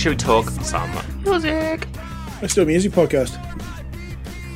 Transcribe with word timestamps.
right, 0.00 0.18
should 0.18 0.28
we 0.28 0.44
talk 0.44 0.50
some 0.62 0.90
music? 1.24 1.86
Let's 2.40 2.54
do 2.54 2.62
a 2.62 2.66
music 2.66 2.92
podcast. 2.92 3.36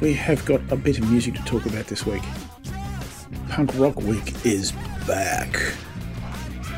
We 0.00 0.14
have 0.14 0.44
got 0.44 0.60
a 0.72 0.76
bit 0.76 0.98
of 0.98 1.10
music 1.10 1.34
to 1.34 1.44
talk 1.44 1.66
about 1.66 1.86
this 1.86 2.06
week. 2.06 2.22
Punk 3.50 3.70
Rock 3.74 3.96
Week 3.96 4.46
is 4.46 4.72
back. 5.06 5.74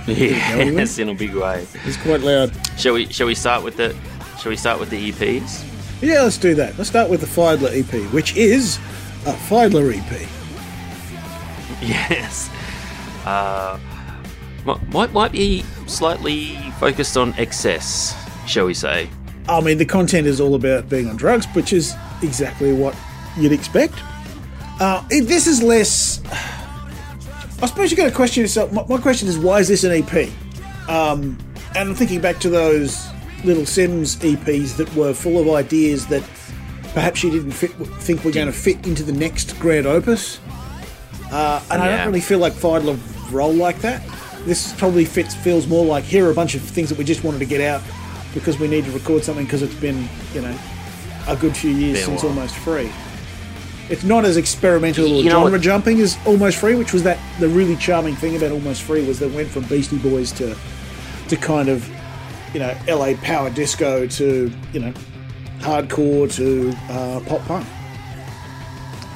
Yes, 0.07 0.99
in 0.99 1.09
a 1.09 1.15
big 1.15 1.35
way. 1.35 1.67
It's 1.85 1.97
quite 1.97 2.21
loud. 2.21 2.53
Shall 2.77 2.95
we? 2.95 3.07
Shall 3.07 3.27
we 3.29 3.35
start 3.35 3.63
with 3.63 3.77
the? 3.77 3.95
Shall 4.41 4.51
we 4.51 4.57
start 4.57 4.81
with 4.81 4.91
the 4.91 5.13
EPs? 5.13 5.65
Yeah, 6.03 6.23
let's 6.23 6.39
do 6.39 6.55
that. 6.57 6.77
Let's 6.77 6.91
start 6.91 7.09
with 7.09 7.21
the 7.21 7.27
FIDLAR 7.27 7.71
EP, 7.73 8.13
which 8.13 8.37
is 8.37 8.77
a 9.27 9.33
FIDLAR 9.33 9.93
EP. 9.97 10.29
Yes. 11.83 12.49
Uh, 13.27 13.79
might 14.65 15.13
might 15.13 15.31
be 15.31 15.63
slightly 15.87 16.57
focused 16.81 17.19
on 17.19 17.35
excess, 17.35 18.15
shall 18.49 18.67
we 18.67 18.75
say? 18.75 19.09
I 19.49 19.61
mean, 19.61 19.79
the 19.79 19.85
content 19.85 20.27
is 20.27 20.41
all 20.41 20.55
about 20.55 20.89
being 20.89 21.09
on 21.09 21.17
drugs, 21.17 21.47
which 21.55 21.73
is 21.73 21.95
exactly 22.23 22.73
what 22.73 22.97
you'd 23.37 23.53
expect. 23.53 23.95
Uh, 24.81 25.07
it, 25.11 25.23
this 25.23 25.47
is 25.47 25.63
less. 25.63 26.21
I 27.63 27.67
suppose 27.67 27.91
you've 27.91 27.99
got 27.99 28.09
to 28.09 28.15
question 28.15 28.43
yourself. 28.43 28.73
My, 28.73 28.85
my 28.87 28.99
question 28.99 29.29
is, 29.29 29.39
why 29.39 29.61
is 29.61 29.69
this 29.69 29.85
an 29.85 29.93
EP? 29.93 30.29
Um, 30.89 31.39
and 31.75 31.89
I'm 31.89 31.95
thinking 31.95 32.21
back 32.21 32.39
to 32.41 32.51
those 32.51 33.09
Little 33.45 33.63
Simz 33.63 34.17
EPs 34.17 34.77
that 34.77 34.95
were 34.95 35.15
full 35.15 35.39
of 35.39 35.49
ideas 35.49 36.07
that 36.09 36.23
perhaps 36.93 37.23
you 37.23 37.31
didn't 37.31 37.53
fit, 37.53 37.71
think 38.01 38.25
were 38.25 38.31
going 38.31 38.47
to 38.47 38.53
fit 38.53 38.87
into 38.87 39.03
the 39.03 39.13
next 39.13 39.59
grand 39.59 39.87
opus. 39.87 40.41
Uh, 41.31 41.63
and 41.71 41.83
I 41.83 41.97
don't 41.97 42.07
really 42.07 42.21
feel 42.21 42.39
like 42.39 42.53
FIDLAR 42.53 42.99
roll 43.33 43.53
like 43.53 43.79
that. 43.81 44.03
This 44.45 44.73
probably 44.75 45.05
fits 45.05 45.35
feels 45.35 45.67
more 45.67 45.85
like 45.85 46.05
here 46.05 46.27
are 46.27 46.31
a 46.31 46.35
bunch 46.35 46.55
of 46.55 46.63
things 46.63 46.89
that 46.89 46.99
we 46.99 47.05
just 47.05 47.25
wanted 47.25 47.39
to 47.39 47.47
get 47.47 47.61
out 47.61 47.83
because 48.35 48.59
we 48.59 48.69
need 48.69 48.85
to 48.85 48.91
record 48.91 49.25
something 49.25 49.45
because 49.45 49.63
it's 49.63 49.75
been 49.75 50.09
you 50.33 50.43
know 50.43 50.59
a 51.29 51.37
good 51.37 51.57
few 51.57 51.71
years 51.71 52.05
since 52.05 52.23
while. 52.23 52.33
Almost 52.33 52.57
Free. 52.57 52.91
It's 53.89 54.03
not 54.03 54.25
as 54.25 54.37
experimental 54.37 55.05
or 55.05 55.23
You 55.23 55.31
genre 55.31 55.59
jumping 55.59 56.01
as 56.01 56.19
Almost 56.27 56.59
Free, 56.59 56.75
which 56.75 56.93
was 56.93 57.05
that 57.05 57.19
the 57.39 57.49
really 57.49 57.77
charming 57.77 58.17
thing 58.17 58.37
about 58.37 58.51
Almost 58.51 58.83
Free 58.83 59.07
was 59.07 59.21
that 59.21 59.27
it 59.27 59.35
went 59.35 59.49
from 59.49 59.65
Beastie 59.65 59.99
Boys 59.99 60.33
to 60.33 60.57
to 61.29 61.37
kind 61.37 61.69
of 61.69 61.89
you 62.53 62.61
know 62.61 62.77
LA 62.89 63.15
power 63.23 63.51
disco 63.51 64.07
to 64.07 64.53
you 64.73 64.81
know 64.81 64.93
hardcore 65.59 66.33
to 66.35 66.73
uh, 66.93 67.21
pop 67.27 67.41
punk. 67.47 67.67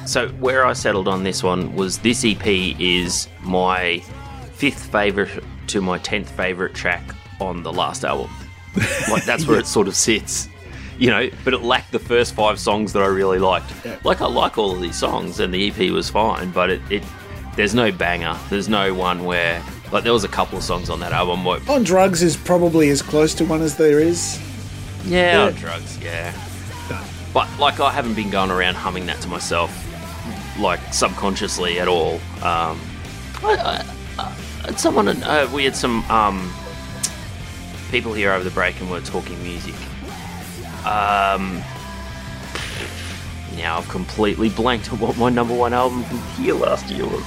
So 0.05 0.29
where 0.39 0.65
I 0.65 0.73
settled 0.73 1.07
on 1.07 1.23
this 1.23 1.43
one 1.43 1.75
was 1.75 1.99
this 1.99 2.25
EP 2.25 2.45
is 2.45 3.27
my 3.41 3.99
fifth 4.53 4.91
favorite 4.91 5.43
to 5.67 5.81
my 5.81 5.97
tenth 5.99 6.29
favorite 6.31 6.73
track 6.73 7.03
on 7.39 7.63
the 7.63 7.71
last 7.71 8.03
album. 8.03 8.29
Like 9.09 9.25
that's 9.25 9.45
where 9.47 9.59
it 9.59 9.67
sort 9.67 9.87
of 9.87 9.95
sits. 9.95 10.47
You 10.97 11.09
know, 11.09 11.29
but 11.43 11.53
it 11.53 11.63
lacked 11.63 11.91
the 11.91 11.99
first 11.99 12.35
five 12.35 12.59
songs 12.59 12.93
that 12.93 13.01
I 13.01 13.07
really 13.07 13.39
liked. 13.39 13.71
Yeah. 13.83 13.97
Like 14.03 14.21
I 14.21 14.27
like 14.27 14.57
all 14.57 14.71
of 14.75 14.81
these 14.81 14.95
songs 14.97 15.39
and 15.39 15.53
the 15.53 15.69
EP 15.69 15.91
was 15.91 16.09
fine, 16.09 16.51
but 16.51 16.69
it, 16.69 16.81
it 16.91 17.03
there's 17.55 17.73
no 17.73 17.91
banger. 17.91 18.37
There's 18.49 18.69
no 18.69 18.93
one 18.93 19.25
where 19.25 19.63
like 19.91 20.03
there 20.03 20.13
was 20.13 20.23
a 20.23 20.27
couple 20.29 20.57
of 20.57 20.63
songs 20.63 20.89
on 20.89 20.99
that 21.01 21.11
album 21.11 21.43
where 21.43 21.59
On 21.69 21.83
Drugs 21.83 22.21
is 22.23 22.37
probably 22.37 22.89
as 22.89 23.01
close 23.01 23.33
to 23.35 23.45
one 23.45 23.61
as 23.61 23.75
there 23.77 23.99
is. 23.99 24.39
Yeah, 25.05 25.37
Yeah. 25.37 25.45
on 25.47 25.53
drugs, 25.53 25.97
yeah. 25.99 26.31
But 27.33 27.47
like, 27.59 27.79
I 27.79 27.91
haven't 27.91 28.13
been 28.13 28.29
going 28.29 28.51
around 28.51 28.75
humming 28.75 29.05
that 29.07 29.19
to 29.21 29.27
myself, 29.27 29.71
like 30.59 30.79
subconsciously 30.93 31.79
at 31.79 31.87
all. 31.87 32.15
Um, 32.43 32.79
I, 33.43 33.83
I, 34.19 34.35
I, 34.65 34.71
someone, 34.75 35.07
uh, 35.07 35.49
we 35.53 35.63
had 35.63 35.75
some 35.75 36.03
um, 36.11 36.53
people 37.91 38.13
here 38.13 38.31
over 38.31 38.43
the 38.43 38.49
break, 38.51 38.79
and 38.81 38.89
we're 38.89 39.01
talking 39.01 39.41
music. 39.43 39.75
Um, 40.85 41.61
now 43.57 43.77
I've 43.77 43.87
completely 43.89 44.49
blanked 44.49 44.91
on 44.91 44.99
what 44.99 45.17
my 45.17 45.29
number 45.29 45.53
one 45.53 45.73
album 45.73 46.03
from 46.05 46.19
here 46.43 46.55
last 46.55 46.89
year 46.89 47.05
was. 47.05 47.21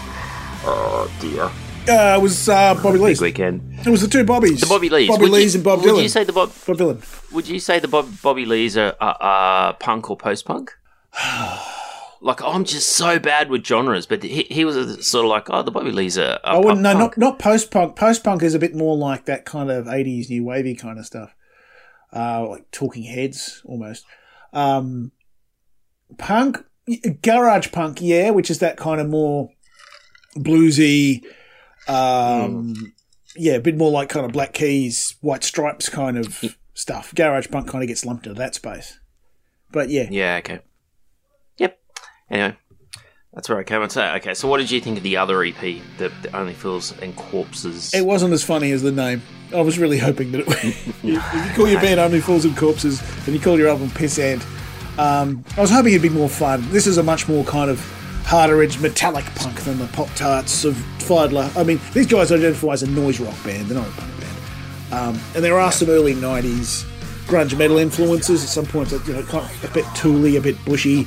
Oh 0.67 1.11
dear, 1.21 1.45
Uh, 1.87 2.17
it 2.19 2.23
was 2.23 2.49
uh, 2.49 2.75
Bobby 2.83 2.99
Lees. 2.99 3.21
weekend. 3.21 3.61
It 3.87 3.91
was 3.91 4.01
the 4.01 4.09
two 4.09 4.25
Bobbies. 4.25 4.61
The 4.63 4.67
Bobby 4.67 4.89
Lees. 4.89 5.09
Bobby 5.09 5.23
Would 5.23 5.27
you- 5.29 5.35
Lees 5.35 5.55
and 5.55 5.63
Bob 5.63 5.83
Would 5.83 5.91
Dylan. 5.91 6.03
you 6.03 6.09
say 6.09 6.25
the 6.25 6.33
Bob? 6.33 6.51
Bob 6.67 6.77
Dylan. 6.79 7.33
Would 7.33 7.47
you 7.49 7.61
say 7.61 7.79
the 7.79 7.89
Bob, 7.89 8.09
Bobby 8.23 8.47
Lees 8.47 8.77
are, 8.79 8.97
are, 9.01 9.17
are 9.21 9.75
punk 9.75 10.11
or 10.11 10.17
post 10.17 10.47
punk? 10.47 10.73
like 12.25 12.43
I'm 12.43 12.65
just 12.65 12.97
so 12.97 13.19
bad 13.19 13.51
with 13.51 13.67
genres, 13.67 14.07
but 14.07 14.23
he, 14.23 14.45
he 14.45 14.65
was 14.65 14.77
a, 14.77 15.03
sort 15.03 15.27
of 15.27 15.31
like, 15.31 15.51
oh, 15.51 15.63
the 15.63 15.71
Bobby 15.71 15.93
Lees 15.93 16.17
are. 16.17 16.41
are 16.43 16.59
wouldn't. 16.59 16.81
No, 16.81 16.95
not 16.95 17.19
not 17.19 17.39
post 17.39 17.71
punk. 17.71 17.97
Post 17.97 18.25
punk 18.25 18.43
is 18.43 18.55
a 18.55 18.59
bit 18.59 18.75
more 18.75 18.97
like 18.97 19.27
that 19.27 19.45
kind 19.45 19.71
of 19.71 19.85
'80s 19.85 20.31
new 20.31 20.43
wavy 20.43 20.75
kind 20.75 20.99
of 20.99 21.05
stuff, 21.05 21.35
uh, 22.15 22.49
like 22.49 22.71
Talking 22.71 23.03
Heads 23.03 23.61
almost. 23.67 24.07
Um, 24.55 25.13
punk, 26.17 26.65
garage 27.21 27.71
punk, 27.73 27.99
yeah, 28.01 28.31
which 28.31 28.51
is 28.51 28.59
that 28.61 28.79
kind 28.79 29.03
of 29.03 29.09
more 29.11 29.51
bluesy. 30.35 31.23
Um, 31.87 32.95
yeah, 33.37 33.55
a 33.55 33.61
bit 33.61 33.77
more 33.77 33.91
like 33.91 34.09
kind 34.09 34.25
of 34.25 34.33
Black 34.33 34.55
Keys, 34.55 35.17
White 35.21 35.45
Stripes 35.45 35.91
kind 35.91 36.17
of 36.17 36.57
stuff. 36.73 37.15
Garage 37.15 37.51
punk 37.51 37.69
kind 37.69 37.85
of 37.85 37.89
gets 37.89 38.07
lumped 38.07 38.27
into 38.27 38.39
that 38.39 38.55
space. 38.55 38.99
But 39.71 39.91
yeah, 39.91 40.07
Yeah. 40.11 40.37
Okay. 40.37 40.61
Anyway, 42.31 42.57
that's 43.33 43.49
where 43.49 43.59
I 43.59 43.65
came 43.65 43.83
and 43.83 43.91
say. 43.91 44.15
Okay, 44.17 44.35
so 44.35 44.49
what 44.49 44.59
did 44.59 44.71
you 44.71 44.81
think 44.81 44.97
of 44.99 45.03
the 45.03 45.17
other 45.17 45.43
EP, 45.43 45.61
the, 45.61 46.13
the 46.23 46.31
Only 46.35 46.55
Fools 46.55 46.97
and 47.01 47.15
Corpses? 47.17 47.93
It 47.93 48.07
wasn't 48.07 48.33
as 48.33 48.45
funny 48.45 48.71
as 48.71 48.83
the 48.83 48.93
name. 48.93 49.23
I 49.53 49.61
was 49.61 49.79
really 49.79 49.99
hoping 49.99 50.33
that 50.33 50.41
it 50.41 50.47
would. 50.47 50.57
if 50.65 51.03
you 51.03 51.21
call 51.55 51.69
your 51.69 51.81
band 51.81 52.01
Only 52.01 52.21
Fools 52.21 52.45
and 52.45 52.57
Corpses 52.57 53.03
and 53.27 53.35
you 53.35 53.41
call 53.41 53.59
your 53.59 53.69
album 53.69 53.91
Piss 53.91 54.19
Ant, 54.19 54.45
um, 54.99 55.45
I 55.57 55.61
was 55.61 55.71
hoping 55.71 55.93
it'd 55.93 56.03
be 56.03 56.09
more 56.09 56.29
fun. 56.29 56.69
This 56.71 56.87
is 56.87 56.99
a 56.99 57.03
much 57.03 57.29
more 57.29 57.45
kind 57.45 57.71
of 57.71 57.81
harder 58.25 58.63
edge 58.63 58.81
metallic 58.81 59.25
punk 59.35 59.61
than 59.63 59.79
the 59.79 59.87
Pop 59.89 60.09
Tarts 60.15 60.65
of 60.65 60.75
FIDLAR. 60.99 61.57
I 61.57 61.65
mean, 61.65 61.81
these 61.93 62.07
guys 62.07 62.33
identify 62.33 62.69
as 62.73 62.83
a 62.83 62.87
noise 62.87 63.21
rock 63.21 63.35
band, 63.45 63.67
they're 63.67 63.79
not 63.79 63.89
a 63.89 63.93
punk 63.93 64.21
band. 64.21 64.39
Um, 64.93 65.21
and 65.35 65.45
there 65.45 65.59
are 65.59 65.73
some 65.73 65.89
early 65.89 66.15
90s 66.15 66.89
grunge 67.27 67.57
metal 67.59 67.79
influences 67.79 68.45
at 68.45 68.49
some 68.49 68.67
points, 68.67 68.93
you 68.93 69.13
know, 69.13 69.23
kind 69.25 69.45
of 69.45 69.65
a 69.71 69.75
bit 69.75 69.85
tooly, 69.95 70.37
a 70.37 70.41
bit 70.41 70.63
bushy. 70.65 71.07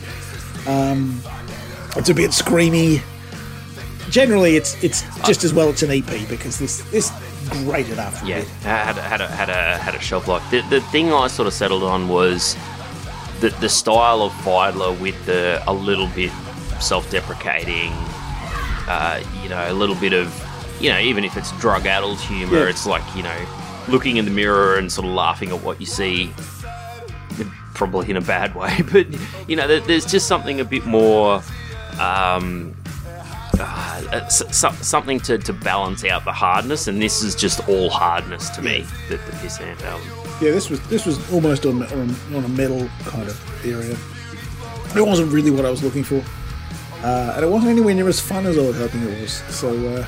Um, 0.68 1.22
it's 1.96 2.10
a 2.10 2.14
bit 2.14 2.32
screamy 2.32 3.02
generally 4.10 4.56
it's 4.56 4.82
it's 4.84 5.02
just 5.26 5.44
as 5.44 5.54
well 5.54 5.70
it's 5.70 5.84
an 5.84 5.92
EP 5.92 6.30
because 6.30 6.58
this 6.60 6.82
this 6.92 7.12
great 7.50 7.90
enough. 7.90 8.22
Yeah, 8.26 8.40
had 8.64 8.98
a, 8.98 9.02
had 9.02 9.22
a, 9.22 9.28
had 9.28 9.50
a 9.50 9.78
had 9.78 9.96
a 9.96 10.00
shelf 10.00 10.28
life. 10.28 10.44
The, 10.52 10.62
the 10.70 10.82
thing 10.82 11.14
I 11.14 11.28
sort 11.28 11.48
of 11.48 11.54
settled 11.54 11.84
on 11.84 12.08
was 12.08 12.56
the 13.40 13.50
the 13.62 13.70
style 13.70 14.22
of 14.22 14.32
FIDLAR 14.44 15.00
with 15.00 15.26
the 15.26 15.62
a 15.68 15.74
little 15.74 16.08
bit 16.08 16.32
self-deprecating, 16.80 17.92
uh, 18.88 19.24
you 19.44 19.50
know, 19.50 19.72
a 19.72 19.74
little 19.74 19.96
bit 19.96 20.14
of 20.14 20.34
you 20.80 20.90
know, 20.92 21.00
even 21.00 21.24
if 21.24 21.36
it's 21.38 21.52
drug-addled 21.60 22.20
humor, 22.20 22.60
Yeah. 22.60 22.70
it's 22.70 22.86
like 22.86 23.04
you 23.16 23.24
know, 23.24 23.46
looking 23.88 24.18
in 24.18 24.26
the 24.26 24.32
mirror 24.32 24.78
and 24.78 24.92
sort 24.92 25.08
of 25.08 25.14
laughing 25.14 25.50
at 25.50 25.62
what 25.64 25.80
you 25.80 25.86
see. 25.88 26.32
Probably 27.78 28.10
in 28.10 28.18
a 28.18 28.22
bad 28.22 28.56
way, 28.56 28.76
but 28.92 29.06
you 29.48 29.56
know, 29.56 29.68
there's 29.80 30.06
just 30.06 30.28
something 30.28 30.60
a 30.60 30.66
bit 30.66 30.86
more. 30.88 31.42
Um, 32.00 32.76
uh, 33.60 34.02
s- 34.26 34.44
some- 34.56 34.76
something 34.78 35.20
to, 35.22 35.38
to 35.38 35.54
balance 35.54 36.04
out 36.04 36.26
the 36.26 36.32
hardness, 36.32 36.88
and 36.88 37.00
this 37.02 37.24
is 37.24 37.34
just 37.36 37.68
all 37.70 37.90
hardness 37.90 38.50
to 38.52 38.62
me. 38.62 38.84
The, 39.10 39.18
the 39.18 39.38
Piss 39.42 39.60
Ant 39.60 39.82
album. 39.84 40.08
Yeah, 40.42 40.52
this 40.52 40.70
was 40.70 40.80
this 40.90 41.06
was 41.06 41.18
almost 41.32 41.66
on 41.66 41.82
on, 41.84 42.16
on 42.36 42.44
a 42.46 42.50
metal 42.50 42.88
kind 43.06 43.28
of 43.28 43.66
area. 43.66 43.96
It 45.00 45.06
wasn't 45.08 45.32
really 45.32 45.52
what 45.52 45.66
I 45.66 45.70
was 45.72 45.84
looking 45.84 46.04
for, 46.04 46.24
uh, 47.04 47.34
and 47.36 47.44
it 47.46 47.50
wasn't 47.50 47.72
anywhere 47.72 47.94
near 47.96 48.08
as 48.10 48.20
fun 48.20 48.46
as 48.48 48.58
I 48.58 48.62
was 48.62 48.78
hoping 48.78 49.04
it 49.04 49.22
was. 49.22 49.34
So, 49.56 49.70
uh, 49.88 50.06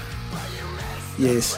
yes, 1.18 1.57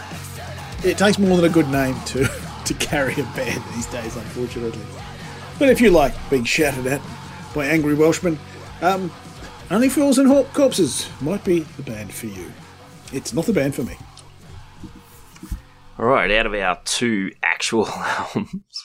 it 0.84 0.98
takes 0.98 1.18
more 1.20 1.36
than 1.38 1.46
a 1.46 1.54
good 1.54 1.70
name 1.70 1.96
to 2.08 2.30
to 2.66 2.74
carry 2.76 3.14
a 3.14 3.24
band 3.36 3.62
these 3.76 3.86
days, 3.88 4.16
unfortunately. 4.16 4.82
But 5.62 5.70
if 5.70 5.80
you 5.80 5.92
like 5.92 6.16
being 6.32 6.44
shouted 6.44 6.88
at 6.88 7.00
by 7.54 7.68
angry 7.68 7.94
Welshmen, 7.94 8.40
um, 8.82 9.12
Only 9.70 9.90
Fools 9.90 10.18
and 10.18 10.28
Hawk 10.28 10.52
Corpses 10.54 11.08
might 11.22 11.44
be 11.44 11.60
the 11.60 11.84
band 11.84 12.12
for 12.12 12.26
you. 12.26 12.52
It's 13.14 13.32
not 13.32 13.46
the 13.46 13.54
band 13.54 13.76
for 13.76 13.84
me. 13.84 13.96
All 16.00 16.08
right, 16.08 16.32
out 16.32 16.48
of 16.48 16.56
our 16.56 16.82
two 16.84 17.32
actual 17.44 17.86
albums, 17.90 18.84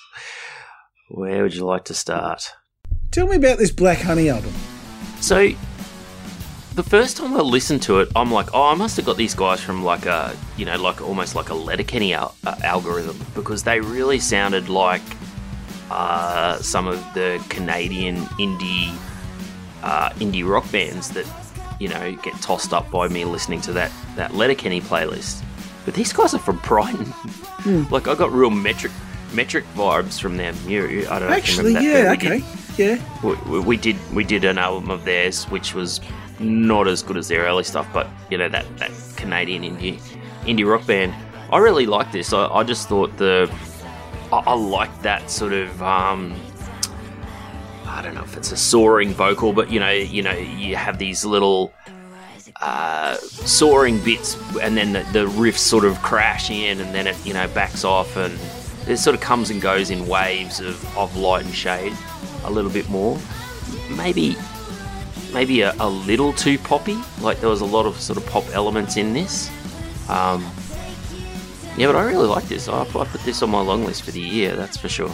where 1.08 1.44
would 1.44 1.54
you 1.54 1.64
like 1.64 1.86
to 1.86 1.94
start? 1.94 2.52
Tell 3.10 3.26
me 3.26 3.36
about 3.36 3.56
this 3.56 3.70
Black 3.70 4.02
Honey 4.02 4.28
album. 4.28 4.52
So, 5.22 5.52
the 6.74 6.82
first 6.82 7.16
time 7.16 7.32
I 7.32 7.40
listened 7.40 7.80
to 7.84 8.00
it, 8.00 8.10
I'm 8.14 8.30
like, 8.30 8.52
oh, 8.52 8.64
I 8.64 8.74
must 8.74 8.98
have 8.98 9.06
got 9.06 9.16
these 9.16 9.34
guys 9.34 9.62
from 9.62 9.82
like 9.82 10.04
a, 10.04 10.36
you 10.58 10.66
know, 10.66 10.76
like 10.76 11.00
almost 11.00 11.34
like 11.36 11.48
a 11.48 11.54
Letterkenny 11.54 12.12
al- 12.12 12.34
uh, 12.46 12.56
algorithm 12.62 13.18
because 13.34 13.62
they 13.62 13.80
really 13.80 14.18
sounded 14.18 14.68
like 14.68 15.00
uh, 15.90 16.58
some 16.58 16.86
of 16.86 16.98
the 17.14 17.42
Canadian 17.48 18.16
indie 18.38 18.96
uh, 19.82 20.10
indie 20.14 20.48
rock 20.48 20.70
bands 20.72 21.10
that 21.10 21.26
you 21.78 21.88
know 21.88 22.14
get 22.16 22.34
tossed 22.40 22.72
up 22.72 22.90
by 22.90 23.08
me 23.08 23.24
listening 23.24 23.60
to 23.62 23.72
that 23.72 23.90
that 24.16 24.34
Letterkenny 24.34 24.80
playlist. 24.80 25.42
But 25.84 25.94
these 25.94 26.12
guys 26.12 26.34
are 26.34 26.38
from 26.38 26.58
Brighton. 26.64 27.12
Like 27.90 28.08
I 28.08 28.14
got 28.14 28.32
real 28.32 28.50
metric 28.50 28.92
metric 29.32 29.64
vibes 29.74 30.20
from 30.20 30.36
their 30.36 30.52
Mew. 30.66 31.06
I 31.10 31.18
don't 31.18 31.28
know. 31.28 31.34
Actually, 31.34 31.72
yeah, 31.74 31.78
remember 31.78 32.16
that, 32.16 32.18
but 32.18 32.28
we 32.28 32.36
okay, 32.36 32.44
yeah. 32.76 33.22
Did, 33.22 33.46
we, 33.46 33.60
we 33.60 33.76
did 33.76 33.96
we 34.14 34.24
did 34.24 34.44
an 34.44 34.58
album 34.58 34.90
of 34.90 35.04
theirs, 35.04 35.44
which 35.44 35.74
was 35.74 36.00
not 36.38 36.86
as 36.88 37.02
good 37.02 37.16
as 37.16 37.28
their 37.28 37.42
early 37.42 37.64
stuff, 37.64 37.88
but 37.92 38.08
you 38.30 38.38
know 38.38 38.48
that 38.48 38.64
that 38.78 38.90
Canadian 39.16 39.62
indie 39.62 40.00
indie 40.42 40.68
rock 40.68 40.86
band. 40.86 41.14
I 41.52 41.58
really 41.58 41.86
liked 41.86 42.12
this. 42.12 42.32
I, 42.32 42.48
I 42.48 42.64
just 42.64 42.88
thought 42.88 43.16
the 43.18 43.52
I, 44.32 44.38
I 44.38 44.54
liked 44.54 45.02
that 45.02 45.30
sort 45.30 45.52
of 45.52 45.82
um, 45.82 46.34
I 47.86 48.02
don't 48.02 48.14
know 48.14 48.24
if 48.24 48.36
it's 48.36 48.52
a 48.52 48.56
soaring 48.56 49.12
vocal, 49.12 49.52
but 49.52 49.70
you 49.70 49.80
know 49.80 49.90
you 49.90 50.22
know 50.22 50.32
you 50.32 50.76
have 50.76 50.98
these 50.98 51.24
little 51.24 51.72
uh, 52.60 53.16
soaring 53.16 54.02
bits, 54.04 54.36
and 54.60 54.76
then 54.76 54.92
the, 54.92 55.00
the 55.12 55.26
riffs 55.26 55.58
sort 55.58 55.84
of 55.84 56.00
crash 56.02 56.50
in, 56.50 56.80
and 56.80 56.94
then 56.94 57.06
it 57.06 57.26
you 57.26 57.32
know 57.32 57.48
backs 57.48 57.84
off, 57.84 58.16
and 58.16 58.38
it 58.88 58.98
sort 58.98 59.14
of 59.14 59.20
comes 59.20 59.50
and 59.50 59.60
goes 59.60 59.90
in 59.90 60.06
waves 60.06 60.60
of, 60.60 60.96
of 60.96 61.16
light 61.16 61.44
and 61.44 61.54
shade 61.54 61.92
a 62.44 62.50
little 62.50 62.70
bit 62.70 62.88
more. 62.88 63.18
Maybe 63.96 64.36
maybe 65.32 65.60
a, 65.62 65.74
a 65.80 65.88
little 65.88 66.32
too 66.32 66.58
poppy. 66.58 66.98
Like 67.20 67.40
there 67.40 67.50
was 67.50 67.60
a 67.60 67.66
lot 67.66 67.86
of 67.86 68.00
sort 68.00 68.16
of 68.16 68.26
pop 68.26 68.44
elements 68.52 68.96
in 68.96 69.12
this. 69.12 69.50
Um, 70.08 70.44
yeah, 71.76 71.86
but 71.86 71.96
I 71.96 72.04
really 72.04 72.26
like 72.26 72.44
this. 72.44 72.68
I, 72.68 72.82
I 72.82 72.84
put 72.84 73.20
this 73.22 73.42
on 73.42 73.50
my 73.50 73.60
long 73.60 73.84
list 73.84 74.02
for 74.02 74.10
the 74.10 74.20
year. 74.20 74.56
That's 74.56 74.76
for 74.76 74.88
sure. 74.88 75.12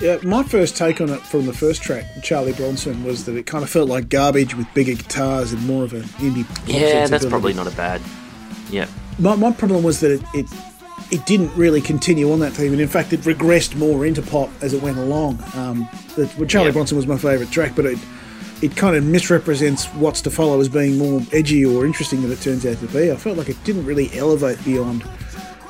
Yeah, 0.00 0.18
my 0.22 0.44
first 0.44 0.76
take 0.76 1.00
on 1.00 1.08
it 1.10 1.20
from 1.22 1.46
the 1.46 1.52
first 1.52 1.82
track, 1.82 2.04
Charlie 2.22 2.52
Bronson, 2.52 3.02
was 3.04 3.24
that 3.26 3.36
it 3.36 3.46
kind 3.46 3.64
of 3.64 3.70
felt 3.70 3.88
like 3.88 4.08
garbage 4.08 4.54
with 4.54 4.72
bigger 4.72 4.94
guitars 4.94 5.52
and 5.52 5.66
more 5.66 5.82
of 5.82 5.92
an 5.92 6.02
indie. 6.02 6.46
pop 6.46 6.68
Yeah, 6.68 7.06
that's 7.08 7.26
probably 7.26 7.52
not 7.52 7.66
a 7.66 7.76
bad. 7.76 8.00
Yeah, 8.70 8.86
My, 9.18 9.34
my 9.34 9.50
problem 9.50 9.82
was 9.82 10.00
that 10.00 10.12
it, 10.12 10.22
it 10.34 10.46
it 11.10 11.24
didn't 11.24 11.50
really 11.56 11.80
continue 11.80 12.30
on 12.32 12.38
that 12.40 12.52
theme, 12.52 12.72
and 12.72 12.80
in 12.82 12.88
fact, 12.88 13.12
it 13.14 13.20
regressed 13.20 13.74
more 13.76 14.04
into 14.04 14.20
pop 14.20 14.50
as 14.60 14.74
it 14.74 14.82
went 14.82 14.98
along. 14.98 15.42
Um, 15.54 15.88
the, 16.16 16.30
well, 16.36 16.46
Charlie 16.46 16.68
Yeah. 16.68 16.72
Bronson 16.72 16.96
was 16.98 17.06
my 17.06 17.16
favourite 17.16 17.50
track, 17.50 17.72
but 17.74 17.86
it 17.86 17.98
it 18.60 18.76
kind 18.76 18.94
of 18.96 19.04
misrepresents 19.04 19.86
what's 19.94 20.20
to 20.22 20.30
follow 20.30 20.60
as 20.60 20.68
being 20.68 20.98
more 20.98 21.22
edgy 21.32 21.64
or 21.64 21.86
interesting 21.86 22.20
than 22.22 22.30
it 22.32 22.40
turns 22.40 22.66
out 22.66 22.76
to 22.80 22.86
be. 22.88 23.10
I 23.10 23.16
felt 23.16 23.38
like 23.38 23.48
it 23.48 23.62
didn't 23.64 23.86
really 23.86 24.10
elevate 24.18 24.62
beyond 24.64 25.02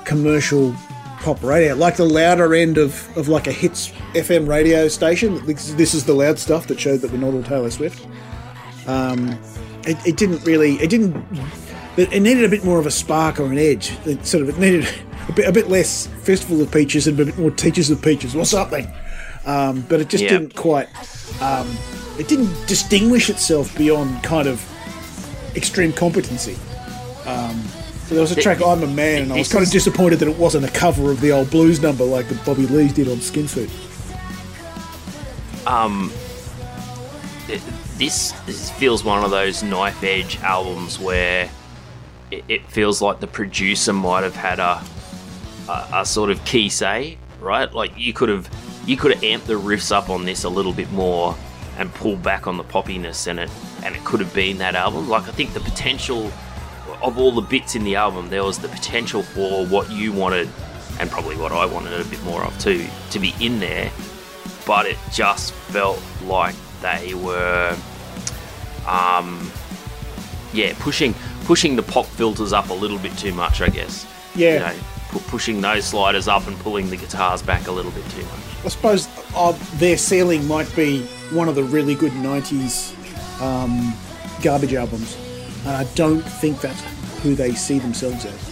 commercial 0.08 0.74
pop 1.20 1.42
radio, 1.42 1.74
like 1.74 1.96
the 1.96 2.04
louder 2.04 2.54
end 2.54 2.78
of, 2.78 3.14
of 3.16 3.28
like 3.28 3.46
a 3.46 3.52
hits 3.52 3.90
FM 4.14 4.48
radio 4.48 4.88
station. 4.88 5.44
This, 5.44 5.72
this 5.74 5.92
is 5.94 6.04
the 6.06 6.14
loud 6.14 6.38
stuff 6.38 6.66
that 6.68 6.80
showed 6.80 7.00
that 7.02 7.10
we're 7.12 7.18
not 7.18 7.34
all 7.34 7.42
Taylor 7.42 7.70
Swift. 7.70 8.06
Um, 8.86 9.38
it, 9.84 9.98
it 10.06 10.16
didn't 10.16 10.42
really, 10.44 10.76
it 10.76 10.88
didn't, 10.88 11.14
it 11.98 12.22
needed 12.22 12.44
a 12.44 12.48
bit 12.48 12.64
more 12.64 12.78
of 12.78 12.86
a 12.86 12.90
spark 12.90 13.38
or 13.38 13.46
an 13.46 13.58
edge. 13.58 13.92
It 14.06 14.24
sort 14.24 14.44
of, 14.44 14.48
it 14.50 14.58
needed 14.58 14.88
a 15.28 15.32
bit, 15.32 15.46
a 15.48 15.52
bit 15.52 15.68
less 15.68 16.06
Festival 16.22 16.62
of 16.62 16.72
Peaches 16.72 17.06
and 17.06 17.20
a 17.20 17.24
bit 17.26 17.38
more 17.38 17.50
Teaches 17.50 17.90
of 17.90 18.00
Peaches 18.00 18.34
or 18.34 18.46
something. 18.46 18.86
Um, 19.44 19.84
but 19.88 20.00
it 20.00 20.08
just 20.08 20.24
Yeah. 20.24 20.30
didn't 20.30 20.54
quite, 20.54 20.88
um, 21.42 21.68
it 22.18 22.28
didn't 22.28 22.50
distinguish 22.66 23.28
itself 23.28 23.76
beyond 23.76 24.22
kind 24.22 24.48
of 24.48 24.64
extreme 25.54 25.92
competency. 25.92 26.56
Um, 27.26 27.62
so 28.08 28.14
there 28.14 28.22
was 28.22 28.32
a 28.32 28.40
track, 28.40 28.62
I'm 28.64 28.82
a 28.82 28.86
Man, 28.86 29.24
and 29.24 29.32
I 29.34 29.36
was 29.36 29.52
kind 29.52 29.62
of 29.62 29.70
disappointed 29.70 30.18
that 30.20 30.28
it 30.28 30.38
wasn't 30.38 30.64
a 30.64 30.70
cover 30.70 31.10
of 31.10 31.20
the 31.20 31.30
old 31.30 31.50
blues 31.50 31.82
number 31.82 32.04
like 32.04 32.26
Bobby 32.42 32.66
Lees 32.66 32.94
did 32.94 33.06
on 33.06 33.20
Skin 33.20 33.46
Suit. 33.46 33.68
Um, 35.66 36.10
it, 37.48 37.60
this, 37.98 38.32
this 38.46 38.70
feels 38.70 39.04
one 39.04 39.22
of 39.24 39.30
those 39.30 39.62
knife 39.62 40.02
edge 40.02 40.38
albums 40.38 40.98
where 40.98 41.50
it, 42.30 42.44
it 42.48 42.66
feels 42.70 43.02
like 43.02 43.20
the 43.20 43.26
producer 43.26 43.92
might 43.92 44.22
have 44.22 44.36
had 44.36 44.58
a, 44.58 44.82
a 45.68 45.88
a 46.00 46.06
sort 46.06 46.30
of 46.30 46.42
key 46.46 46.70
say, 46.70 47.18
right? 47.40 47.70
Like 47.74 47.92
you 47.94 48.14
could 48.14 48.30
have 48.30 48.48
you 48.86 48.96
could 48.96 49.12
have 49.12 49.22
amped 49.22 49.44
the 49.44 49.60
riffs 49.60 49.92
up 49.92 50.08
on 50.08 50.24
this 50.24 50.44
a 50.44 50.48
little 50.48 50.72
bit 50.72 50.90
more 50.92 51.36
and 51.76 51.92
pulled 51.92 52.22
back 52.22 52.46
on 52.46 52.56
the 52.56 52.64
poppiness 52.64 53.26
in 53.26 53.38
it, 53.38 53.50
and 53.84 53.94
it 53.94 54.02
could 54.02 54.20
have 54.20 54.32
been 54.32 54.56
that 54.58 54.74
album. 54.74 55.10
Like 55.10 55.28
I 55.28 55.32
think 55.32 55.52
the 55.52 55.60
potential 55.60 56.32
of 57.02 57.18
all 57.18 57.32
the 57.32 57.40
bits 57.42 57.74
in 57.74 57.84
the 57.84 57.96
album, 57.96 58.28
there 58.30 58.44
was 58.44 58.58
the 58.58 58.68
potential 58.68 59.22
for 59.22 59.66
what 59.66 59.90
you 59.90 60.12
wanted, 60.12 60.48
and 61.00 61.10
probably 61.10 61.36
what 61.36 61.52
I 61.52 61.66
wanted 61.66 62.00
a 62.00 62.04
bit 62.04 62.22
more 62.24 62.44
of 62.44 62.58
too, 62.58 62.86
to 63.10 63.18
be 63.18 63.34
in 63.40 63.60
there. 63.60 63.90
But 64.66 64.86
it 64.86 64.98
just 65.12 65.52
felt 65.52 66.02
like 66.24 66.54
they 66.82 67.14
were, 67.14 67.76
um, 68.86 69.50
yeah, 70.52 70.74
pushing 70.78 71.14
pushing 71.44 71.76
the 71.76 71.82
pop 71.82 72.04
filters 72.04 72.52
up 72.52 72.68
a 72.68 72.74
little 72.74 72.98
bit 72.98 73.16
too 73.16 73.32
much, 73.32 73.62
I 73.62 73.68
guess. 73.68 74.06
Yeah. 74.34 74.52
You 74.52 74.58
know, 74.58 74.82
pu- 75.08 75.20
pushing 75.20 75.60
those 75.62 75.86
sliders 75.86 76.28
up 76.28 76.46
and 76.46 76.58
pulling 76.58 76.90
the 76.90 76.96
guitars 76.96 77.40
back 77.42 77.68
a 77.68 77.72
little 77.72 77.90
bit 77.92 78.04
too 78.10 78.22
much. 78.22 78.64
I 78.64 78.68
suppose 78.68 79.08
uh, 79.34 79.56
their 79.76 79.96
ceiling 79.96 80.46
might 80.46 80.74
be 80.76 81.02
one 81.30 81.48
of 81.48 81.54
the 81.54 81.64
really 81.64 81.94
good 81.94 82.12
90s 82.12 82.92
um, 83.40 83.94
garbage 84.42 84.74
albums. 84.74 85.16
And 85.68 85.76
I 85.76 85.84
don't 85.94 86.22
think 86.22 86.60
that's 86.62 86.80
who 87.22 87.34
they 87.34 87.52
see 87.54 87.78
themselves 87.78 88.24
as. 88.24 88.48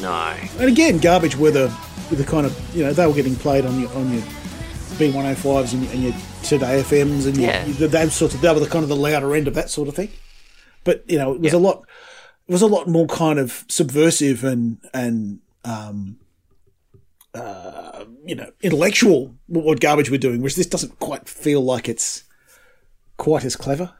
No. 0.00 0.36
And 0.58 0.68
again, 0.68 0.98
garbage 0.98 1.36
were 1.36 1.50
the, 1.50 1.72
were 2.10 2.16
the 2.16 2.24
kind 2.24 2.46
of, 2.46 2.74
you 2.76 2.82
know, 2.84 2.92
they 2.92 3.06
were 3.06 3.12
getting 3.12 3.36
played 3.36 3.66
on 3.66 3.78
your, 3.80 3.92
on 3.94 4.10
your 4.12 4.22
B105s 4.96 5.74
and, 5.74 5.82
your- 5.84 5.92
and 5.92 6.02
your 6.04 6.14
Today 6.42 6.80
FMs 6.82 7.26
and 7.26 7.36
your, 7.36 7.50
Yeah. 7.50 7.66
your, 7.66 7.88
those 7.88 8.14
sorts 8.14 8.34
of, 8.34 8.40
they 8.40 8.50
were 8.52 8.60
the 8.60 8.66
kind 8.66 8.82
of 8.82 8.88
the 8.88 8.96
louder 8.96 9.34
end 9.36 9.46
of 9.48 9.54
that 9.54 9.68
sort 9.68 9.88
of 9.88 9.94
thing. 9.94 10.08
But, 10.84 11.04
you 11.06 11.18
know, 11.18 11.34
it 11.34 11.40
was 11.42 11.52
Yeah. 11.52 11.58
a 11.58 11.60
lot, 11.60 11.84
it 12.48 12.52
was 12.52 12.62
a 12.62 12.66
lot 12.66 12.88
more 12.88 13.06
kind 13.06 13.38
of 13.38 13.64
subversive 13.68 14.42
and, 14.44 14.78
and, 14.94 15.40
um, 15.66 16.16
uh, 17.34 18.04
you 18.24 18.34
know, 18.34 18.50
intellectual 18.62 19.34
what 19.46 19.80
garbage 19.80 20.10
we're 20.10 20.16
doing, 20.16 20.40
which 20.40 20.56
this 20.56 20.66
doesn't 20.66 20.98
quite 20.98 21.28
feel 21.28 21.60
like 21.62 21.86
it's 21.88 22.24
quite 23.20 23.44
as 23.44 23.54
clever. 23.54 23.92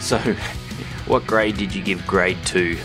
So, 0.00 0.18
what 1.06 1.26
grade 1.26 1.56
did 1.56 1.74
you 1.74 1.82
give 1.82 2.06
grade 2.06 2.38
two? 2.44 2.78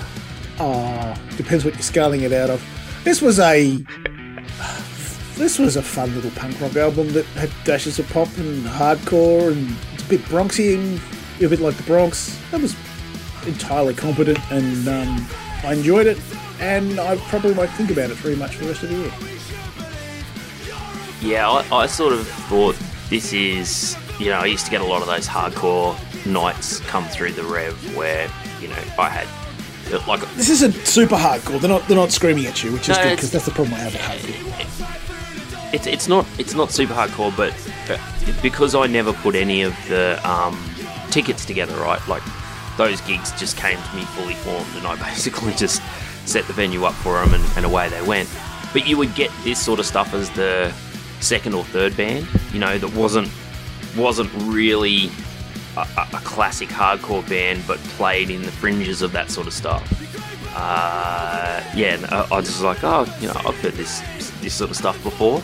Uh, 0.59 1.15
depends 1.37 1.63
what 1.63 1.75
you're 1.75 1.83
scaling 1.83 2.21
it 2.21 2.33
out 2.33 2.49
of. 2.49 2.61
This 3.03 3.21
was 3.21 3.39
a 3.39 3.77
this 5.35 5.59
was 5.59 5.77
a 5.77 5.81
fun 5.81 6.13
little 6.15 6.31
punk 6.31 6.59
rock 6.59 6.75
album 6.75 7.13
that 7.13 7.23
had 7.27 7.51
dashes 7.63 7.99
of 7.99 8.09
pop 8.09 8.27
and 8.37 8.65
hardcore 8.65 9.51
and 9.51 9.77
it's 9.93 10.03
a 10.03 10.09
bit 10.09 10.21
Bronxian, 10.21 10.99
a 11.41 11.47
bit 11.47 11.59
like 11.59 11.77
the 11.77 11.83
Bronx. 11.83 12.37
That 12.49 12.61
was 12.61 12.75
entirely 13.45 13.93
competent 13.93 14.39
and 14.51 14.87
um, 14.87 15.27
I 15.63 15.73
enjoyed 15.73 16.07
it. 16.07 16.19
And 16.59 16.99
I 16.99 17.15
probably 17.29 17.53
won't 17.53 17.71
think 17.71 17.91
about 17.91 18.09
it 18.09 18.17
very 18.17 18.35
much 18.35 18.55
for 18.55 18.63
the 18.63 18.71
rest 18.71 18.83
of 18.83 18.89
the 18.89 18.95
year. 18.95 19.11
Yeah, 21.21 21.49
I, 21.49 21.83
I 21.83 21.85
sort 21.85 22.13
of 22.13 22.27
thought 22.27 22.75
this 23.09 23.33
is, 23.33 23.95
you 24.19 24.27
know, 24.27 24.39
I 24.39 24.45
used 24.45 24.65
to 24.65 24.71
get 24.71 24.81
a 24.81 24.85
lot 24.85 25.01
of 25.01 25.07
those 25.07 25.27
hardcore 25.27 25.95
nights 26.25 26.79
come 26.81 27.05
through 27.05 27.33
the 27.33 27.43
rev 27.43 27.95
where, 27.95 28.29
you 28.61 28.67
know, 28.67 28.83
I 28.97 29.09
had 29.09 29.27
like 30.07 30.21
This 30.35 30.49
isn't 30.49 30.73
super 30.85 31.15
hardcore. 31.15 31.59
They're 31.59 31.69
not 31.69 31.87
they're 31.87 31.97
not 31.97 32.11
screaming 32.11 32.45
at 32.45 32.63
you, 32.63 32.71
which 32.71 32.89
is 32.89 32.97
No, 32.97 33.03
good 33.03 33.15
because 33.15 33.31
that's 33.31 33.45
the 33.45 33.51
problem 33.51 33.73
I 33.75 33.79
have 33.79 33.93
with 33.93 34.01
hardcore. 34.03 35.73
it's 35.73 35.87
it's 35.87 36.07
not 36.07 36.25
it's 36.37 36.53
not 36.53 36.71
super 36.71 36.93
hardcore, 36.93 37.35
but 37.35 37.53
because 38.43 38.75
I 38.75 38.85
never 38.85 39.13
put 39.13 39.33
any 39.35 39.63
of 39.63 39.73
the 39.87 40.19
um, 40.29 40.55
tickets 41.09 41.43
together, 41.45 41.75
right? 41.77 42.05
Like 42.07 42.21
those 42.77 43.01
gigs 43.01 43.31
just 43.39 43.57
came 43.57 43.77
to 43.81 43.95
me 43.95 44.03
fully 44.03 44.35
formed, 44.35 44.67
and 44.75 44.85
I 44.85 44.95
basically 45.09 45.53
just 45.53 45.81
set 46.25 46.45
the 46.45 46.53
venue 46.53 46.83
up 46.85 46.93
for 46.93 47.13
them, 47.19 47.33
and, 47.33 47.43
and 47.57 47.65
away 47.65 47.89
they 47.89 48.03
went. 48.03 48.29
But 48.71 48.87
you 48.87 48.95
would 48.97 49.15
get 49.15 49.31
this 49.43 49.59
sort 49.59 49.79
of 49.79 49.87
stuff 49.87 50.13
as 50.13 50.29
the 50.31 50.71
second 51.19 51.53
or 51.53 51.63
third 51.65 51.95
band, 51.97 52.27
you 52.53 52.59
know, 52.59 52.77
that 52.77 52.93
wasn't 52.95 53.29
wasn't 53.97 54.29
really 54.43 55.09
a, 55.77 55.81
a 56.13 56.19
classic 56.23 56.69
hardcore 56.69 57.27
band, 57.29 57.63
but 57.67 57.77
played 57.97 58.29
in 58.29 58.41
the 58.43 58.51
fringes 58.51 59.01
of 59.01 59.11
that 59.13 59.29
sort 59.31 59.47
of 59.47 59.53
stuff. 59.53 59.83
Uh, 60.55 61.63
yeah, 61.75 61.93
and 61.95 62.05
I, 62.05 62.41
just 62.41 62.57
was 62.57 62.61
like, 62.63 62.83
oh, 62.83 63.05
you 63.21 63.27
know, 63.27 63.33
I've 63.45 63.57
heard 63.61 63.73
this 63.73 64.01
this 64.41 64.53
sort 64.53 64.69
of 64.71 64.75
stuff 64.77 65.01
before, 65.03 65.41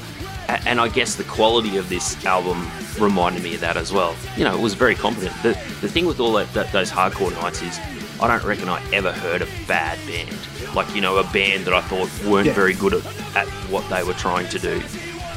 A- 0.50 0.68
and 0.68 0.80
I 0.80 0.88
guess 0.90 1.16
the 1.16 1.24
quality 1.26 1.78
of 1.78 1.90
this 1.90 2.24
album 2.26 2.70
reminded 3.00 3.44
me 3.44 3.56
of 3.56 3.62
that 3.62 3.78
as 3.78 3.92
well. 3.94 4.16
You 4.38 4.44
know, 4.46 4.56
it 4.58 4.62
was 4.62 4.74
very 4.74 4.96
competent. 4.96 5.34
The 5.44 5.50
the 5.82 5.88
thing 5.90 6.06
with 6.06 6.20
all 6.20 6.34
that, 6.34 6.52
that 6.54 6.72
those 6.72 6.92
hardcore 6.92 7.32
nights 7.42 7.62
is, 7.62 7.80
I 8.22 8.28
don't 8.28 8.44
reckon 8.44 8.68
I 8.70 8.82
ever 8.92 9.12
heard 9.12 9.42
a 9.42 9.48
bad 9.68 10.00
band, 10.08 10.36
like 10.76 10.94
you 10.96 11.02
know, 11.02 11.18
a 11.18 11.24
band 11.32 11.66
that 11.66 11.74
I 11.74 11.82
thought 11.82 12.10
weren't 12.30 12.48
Yeah. 12.48 12.54
very 12.54 12.74
good 12.74 12.94
at, 12.94 13.06
at 13.36 13.48
what 13.70 13.88
they 13.90 14.04
were 14.04 14.14
trying 14.14 14.48
to 14.50 14.60
do. 14.60 14.82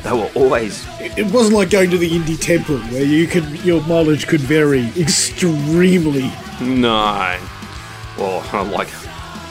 They 0.09 0.15
were 0.17 0.31
always 0.35 0.87
It 1.01 1.31
wasn't 1.33 1.57
like 1.57 1.69
going 1.71 1.91
to 1.91 1.99
the 1.99 2.09
indie 2.09 2.41
temple 2.41 2.79
where 2.79 3.05
you 3.05 3.27
could 3.27 3.45
your 3.65 3.83
mileage 3.83 4.27
could 4.27 4.41
vary 4.41 4.89
extremely. 4.97 6.33
No. 6.63 7.39
Or 8.19 8.43
like, 8.65 8.89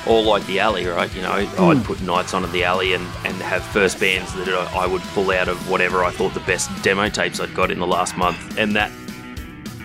or 0.08 0.24
like 0.24 0.46
the 0.48 0.60
alley, 0.60 0.88
right? 0.88 1.14
You 1.16 1.22
know, 1.22 1.32
I'd 1.32 1.84
put 1.86 2.02
nights 2.02 2.34
on 2.34 2.44
at 2.44 2.52
the 2.52 2.64
alley 2.64 2.94
and, 2.94 3.06
and 3.24 3.36
have 3.38 3.64
first 3.66 4.00
bands 4.00 4.34
that 4.34 4.50
I 4.50 4.84
I 4.84 4.88
would 4.88 5.02
pull 5.14 5.30
out 5.32 5.48
of 5.48 5.70
whatever 5.70 6.04
I 6.04 6.10
thought 6.10 6.34
the 6.34 6.40
best 6.42 6.70
demo 6.82 7.08
tapes 7.10 7.40
I'd 7.40 7.54
got 7.54 7.70
in 7.70 7.80
the 7.80 7.88
last 7.88 8.18
month, 8.18 8.58
and 8.58 8.76
that 8.76 8.90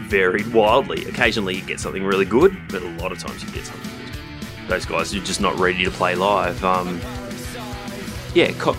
varied 0.09 0.53
wildly. 0.55 1.05
Occasionally 1.05 1.57
you 1.57 1.63
get 1.63 1.81
something 1.81 2.05
really 2.05 2.25
good, 2.25 2.57
but 2.69 2.83
a 2.83 2.89
lot 2.93 3.13
of 3.13 3.19
times 3.19 3.43
you 3.45 3.51
get 3.51 3.67
something 3.67 3.91
good. 4.07 4.69
those 4.69 4.87
guys 4.87 5.15
are 5.15 5.21
just 5.21 5.41
not 5.41 5.55
ready 5.59 5.85
to 5.85 5.91
play 5.91 6.15
live. 6.15 6.65
Um, 6.65 6.99
yeah, 8.35 8.53
co- 8.53 8.77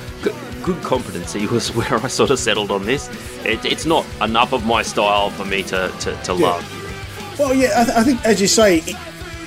good 0.63 0.81
competency 0.83 1.45
was 1.47 1.69
where 1.75 1.93
I 1.95 2.07
sort 2.07 2.29
of 2.31 2.39
settled 2.39 2.71
on 2.71 2.85
this. 2.85 3.09
It, 3.45 3.63
it's 3.65 3.85
not 3.85 4.05
enough 4.21 4.53
of 4.53 4.65
my 4.65 4.81
style 4.81 5.29
for 5.31 5.45
me 5.45 5.63
to, 5.63 5.93
to, 5.99 6.15
to 6.23 6.33
Yeah. 6.33 6.47
love. 6.49 7.35
Well, 7.39 7.53
yeah, 7.53 7.71
I, 7.75 7.83
th- 7.85 7.97
I 7.97 8.03
think 8.03 8.25
as 8.25 8.39
you 8.41 8.47
say, 8.47 8.83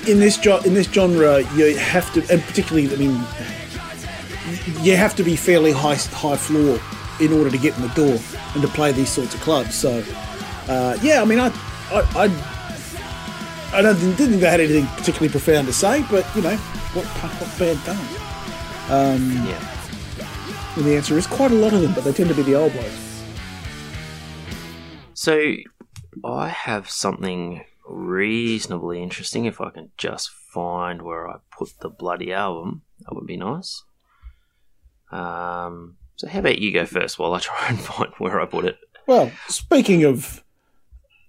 in 0.07 0.19
this 0.19 0.37
jo- 0.37 0.61
in 0.65 0.73
this 0.73 0.87
genre, 0.87 1.39
you 1.55 1.75
have 1.77 2.11
to, 2.13 2.19
and 2.33 2.41
particularly, 2.43 2.91
I 2.93 2.97
mean, 2.97 3.23
you 4.85 4.95
have 4.95 5.15
to 5.15 5.23
be 5.23 5.35
fairly 5.35 5.71
high 5.71 5.95
high 5.95 6.35
floor 6.37 6.79
in 7.19 7.33
order 7.33 7.49
to 7.49 7.57
get 7.57 7.75
in 7.77 7.81
the 7.81 7.93
door 7.95 8.19
and 8.53 8.61
to 8.61 8.67
play 8.69 8.91
these 8.91 9.09
sorts 9.09 9.33
of 9.33 9.41
clubs. 9.41 9.73
So, 9.73 10.03
uh, 10.67 10.97
yeah, 11.01 11.21
I 11.21 11.25
mean, 11.25 11.39
I, 11.39 11.47
I, 11.91 12.01
I, 12.15 13.77
I 13.77 13.81
don't 13.81 13.95
think, 13.95 14.17
didn't 14.17 14.31
think 14.31 14.41
they 14.41 14.49
had 14.49 14.59
anything 14.59 14.85
particularly 14.97 15.29
profound 15.29 15.67
to 15.67 15.73
say, 15.73 16.03
but 16.11 16.25
you 16.35 16.41
know, 16.41 16.55
what 16.93 17.05
punk 17.05 17.39
rock 17.41 17.57
band 17.57 17.79
does? 17.85 17.97
Yeah. 19.47 19.76
And 20.77 20.85
the 20.85 20.95
answer 20.95 21.17
is 21.17 21.25
quite 21.25 21.49
a 21.49 21.55
lot 21.55 21.73
of 21.73 21.81
them, 21.81 21.91
but 21.95 22.03
they 22.03 22.13
tend 22.13 22.29
to 22.29 22.35
be 22.35 22.43
the 22.43 22.53
old 22.53 22.75
ones. 22.75 23.23
So 25.15 25.55
I 26.23 26.49
have 26.49 26.87
something 26.87 27.65
reasonably 27.83 29.01
interesting. 29.01 29.45
If 29.45 29.59
I 29.59 29.71
can 29.71 29.89
just 29.97 30.29
find 30.29 31.01
where 31.01 31.27
I 31.27 31.37
put 31.49 31.79
the 31.79 31.89
bloody 31.89 32.31
album, 32.31 32.83
that 32.99 33.15
would 33.15 33.25
be 33.25 33.37
nice. 33.37 33.85
Um, 35.11 35.97
so 36.15 36.27
how 36.27 36.39
about 36.39 36.59
you 36.59 36.71
go 36.71 36.85
first 36.85 37.17
while 37.17 37.33
I 37.33 37.39
try 37.39 37.65
and 37.69 37.79
find 37.79 38.11
where 38.19 38.39
I 38.39 38.45
put 38.45 38.65
it? 38.65 38.77
Well, 39.07 39.31
speaking 39.47 40.03
of 40.03 40.43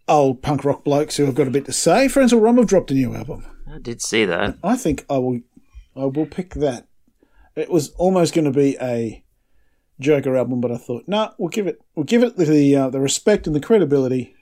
old 0.07 0.43
punk 0.43 0.63
rock 0.63 0.85
blokes 0.85 1.17
who 1.17 1.25
have 1.25 1.35
got 1.35 1.49
a 1.49 1.51
bit 1.51 1.65
to 1.65 1.73
say, 1.73 2.07
Frenzal 2.07 2.43
Rhomb 2.43 2.59
have 2.59 2.67
dropped 2.67 2.91
a 2.91 2.95
new 2.95 3.15
album. 3.15 3.47
I 3.67 3.79
did 3.79 4.03
see 4.03 4.27
that. 4.27 4.59
I 4.63 4.77
think 4.77 5.07
I 5.09 5.17
will 5.17 5.41
I 5.97 6.05
will 6.05 6.27
pick 6.27 6.53
that. 6.57 6.87
It 7.57 7.71
was 7.71 7.93
almost 7.93 8.35
going 8.35 8.45
to 8.45 8.51
be 8.51 8.77
a 8.79 9.25
Joker 10.01 10.37
album, 10.37 10.61
but 10.61 10.71
I 10.71 10.77
thought, 10.77 11.05
no, 11.07 11.17
nah, 11.17 11.33
we'll 11.39 11.49
give 11.49 11.67
it 11.67 11.81
we'll 11.95 12.05
give 12.05 12.23
it 12.23 12.37
the 12.37 12.77
uh, 12.77 12.91
the 12.91 13.01
respect 13.01 13.47
and 13.47 13.55
the 13.55 13.61
credibility 13.61 14.35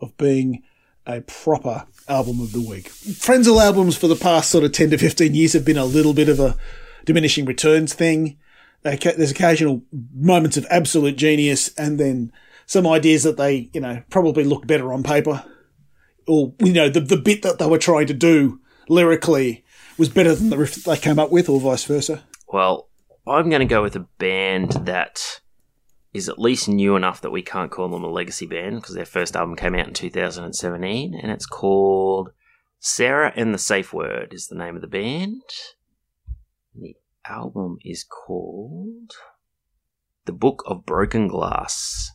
of 0.00 0.16
being 0.16 0.62
a 1.06 1.20
proper 1.22 1.86
album 2.08 2.40
of 2.40 2.52
the 2.52 2.60
week. 2.60 2.88
Frenzal 2.88 3.62
albums 3.62 3.96
for 3.96 4.08
the 4.08 4.16
past 4.16 4.50
sort 4.50 4.64
of 4.64 4.72
ten 4.72 4.90
to 4.90 4.98
fifteen 4.98 5.34
years 5.34 5.52
have 5.52 5.64
been 5.64 5.78
a 5.78 5.84
little 5.84 6.14
bit 6.14 6.28
of 6.28 6.40
a 6.40 6.56
diminishing 7.04 7.44
returns 7.44 7.94
thing. 7.94 8.38
There's 8.82 9.30
occasional 9.30 9.82
moments 10.14 10.56
of 10.56 10.66
absolute 10.70 11.16
genius, 11.16 11.74
and 11.76 11.98
then 11.98 12.32
some 12.66 12.86
ideas 12.86 13.24
that 13.24 13.36
they, 13.36 13.70
you 13.72 13.80
know, 13.80 14.02
probably 14.08 14.44
look 14.44 14.66
better 14.66 14.92
on 14.92 15.02
paper 15.02 15.44
or 16.28 16.52
you 16.60 16.72
know 16.72 16.88
the 16.88 17.00
the 17.00 17.16
bit 17.16 17.42
that 17.42 17.58
they 17.58 17.66
were 17.66 17.78
trying 17.78 18.06
to 18.06 18.14
do 18.14 18.60
lyrically 18.88 19.64
was 19.96 20.08
better 20.08 20.34
than 20.34 20.50
the 20.50 20.58
riff 20.58 20.84
they 20.84 20.96
came 20.96 21.18
up 21.18 21.32
with, 21.32 21.48
or 21.48 21.58
vice 21.58 21.84
versa. 21.84 22.22
Well, 22.46 22.87
I'm 23.30 23.50
going 23.50 23.60
to 23.60 23.66
go 23.66 23.82
with 23.82 23.96
a 23.96 24.06
band 24.18 24.72
that 24.86 25.40
is 26.14 26.28
at 26.28 26.38
least 26.38 26.68
new 26.68 26.96
enough 26.96 27.20
that 27.20 27.30
we 27.30 27.42
can't 27.42 27.70
call 27.70 27.88
them 27.88 28.04
a 28.04 28.08
legacy 28.08 28.46
band 28.46 28.76
because 28.76 28.94
their 28.94 29.04
first 29.04 29.36
album 29.36 29.56
came 29.56 29.74
out 29.74 29.88
in 29.88 29.94
2017 29.94 31.14
and 31.14 31.30
it's 31.30 31.46
called 31.46 32.30
Sarah 32.80 33.32
and 33.36 33.52
the 33.52 33.58
Safe 33.58 33.92
Word 33.92 34.32
is 34.32 34.46
the 34.46 34.56
name 34.56 34.76
of 34.76 34.82
the 34.82 34.88
band. 34.88 35.42
The 36.74 36.96
album 37.26 37.78
is 37.84 38.04
called 38.04 39.12
The 40.24 40.32
Book 40.32 40.62
of 40.66 40.86
Broken 40.86 41.28
Glass 41.28 42.12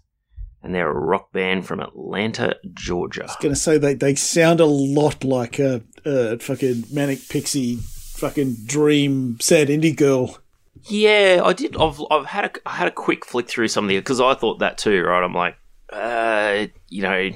and 0.63 0.73
they're 0.73 0.89
a 0.89 0.93
rock 0.93 1.31
band 1.33 1.67
from 1.67 1.81
Atlanta, 1.81 2.55
Georgia. 2.73 3.23
I 3.23 3.25
was 3.25 3.35
going 3.35 3.53
to 3.53 3.59
say 3.59 3.77
they 3.77 3.93
they 3.93 4.15
sound 4.15 4.61
a 4.61 4.65
lot 4.65 5.23
like 5.23 5.59
a, 5.59 5.81
a 6.05 6.39
fucking 6.39 6.85
manic 6.91 7.27
pixie, 7.27 7.75
fucking 7.75 8.55
dream 8.65 9.37
sad 9.41 9.67
indie 9.67 9.95
girl. 9.95 10.37
Yeah, 10.85 11.41
I 11.43 11.53
did. 11.53 11.77
I've 11.77 12.01
I've 12.11 12.25
had 12.25 12.45
a 12.45 12.51
I 12.65 12.75
had 12.75 12.87
a 12.87 12.91
quick 12.91 13.25
flick 13.25 13.47
through 13.49 13.69
some 13.69 13.85
of 13.85 13.89
the 13.89 13.97
because 13.97 14.19
I 14.19 14.33
thought 14.33 14.59
that 14.59 14.77
too. 14.77 15.03
Right, 15.03 15.23
I'm 15.23 15.33
like, 15.33 15.55
uh, 15.91 16.67
you 16.89 17.01
know, 17.01 17.29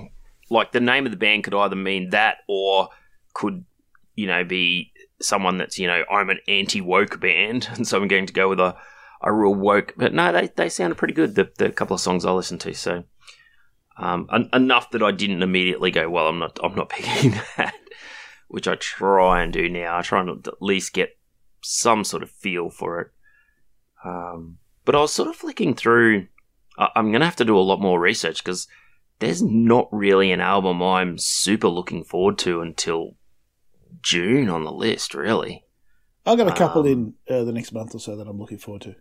like 0.50 0.72
the 0.72 0.80
name 0.80 1.06
of 1.06 1.12
the 1.12 1.18
band 1.18 1.44
could 1.44 1.54
either 1.56 1.76
mean 1.76 2.10
that 2.10 2.38
or 2.48 2.90
could 3.34 3.66
you 4.16 4.28
know 4.28 4.44
be 4.44 4.92
someone 5.22 5.58
that's 5.58 5.80
you 5.80 5.88
know 5.88 6.04
I'm 6.12 6.30
an 6.30 6.40
anti 6.48 6.82
woke 6.82 7.20
band, 7.20 7.70
and 7.76 7.88
so 7.88 8.02
I'm 8.02 8.08
going 8.08 8.26
to 8.26 8.34
go 8.34 8.50
with 8.50 8.60
a 8.60 8.76
a 9.22 9.32
real 9.32 9.56
woke. 9.56 9.94
But 9.98 10.14
no, 10.14 10.32
they 10.32 10.48
they 10.56 10.70
sounded 10.70 10.96
pretty 10.96 11.14
good. 11.14 11.36
The 11.36 11.50
the 11.58 11.72
couple 11.72 11.96
of 11.96 12.02
songs 12.02 12.26
I 12.26 12.32
listened 12.32 12.62
to, 12.62 12.74
so 12.74 13.04
um, 13.98 14.28
en- 14.32 14.50
enough 14.54 14.92
that 14.92 15.04
I 15.04 15.12
didn't 15.12 15.42
immediately 15.42 15.92
go, 15.92 16.10
well, 16.10 16.28
I'm 16.28 16.40
not 16.40 16.60
I'm 16.64 16.76
not 16.76 16.90
picking 16.92 17.40
that, 17.58 17.76
which 18.48 18.68
I 18.68 18.76
try 18.76 19.42
and 19.42 19.54
do 19.54 19.70
now. 19.70 19.98
I 19.98 20.02
try 20.02 20.20
and 20.22 20.46
at 20.48 20.62
least 20.62 20.94
get 20.94 21.18
some 21.64 22.04
sort 22.04 22.24
of 22.24 22.30
feel 22.30 22.70
for 22.70 23.00
it. 23.02 23.08
Um, 24.08 24.58
but 24.86 24.96
I 24.96 25.00
was 25.00 25.14
sort 25.14 25.30
of 25.30 25.36
flicking 25.36 25.74
through. 25.76 26.28
I- 26.78 26.90
I'm 26.96 27.12
going 27.12 27.22
to 27.22 27.26
have 27.26 27.36
to 27.38 27.46
do 27.46 27.58
a 27.58 27.60
lot 27.60 27.82
more 27.82 28.00
research 28.00 28.44
because 28.44 28.68
there's 29.20 29.42
not 29.42 29.88
really 29.92 30.32
an 30.32 30.42
album 30.42 30.82
I'm 30.82 31.18
super 31.18 31.68
looking 31.68 32.04
forward 32.04 32.38
to 32.40 32.62
until 32.62 33.16
June 34.02 34.50
on 34.50 34.64
the 34.64 34.72
list, 34.72 35.14
really. 35.14 35.64
I've 36.26 36.38
got 36.38 36.48
a 36.48 36.56
couple 36.56 36.82
Um, 36.82 36.88
in 36.88 37.36
uh, 37.36 37.44
the 37.44 37.52
next 37.54 37.72
month 37.72 37.96
or 37.96 38.00
so 38.00 38.16
that 38.18 38.28
I'm 38.28 38.38
looking 38.40 38.58
forward 38.58 38.82
to. 38.84 38.96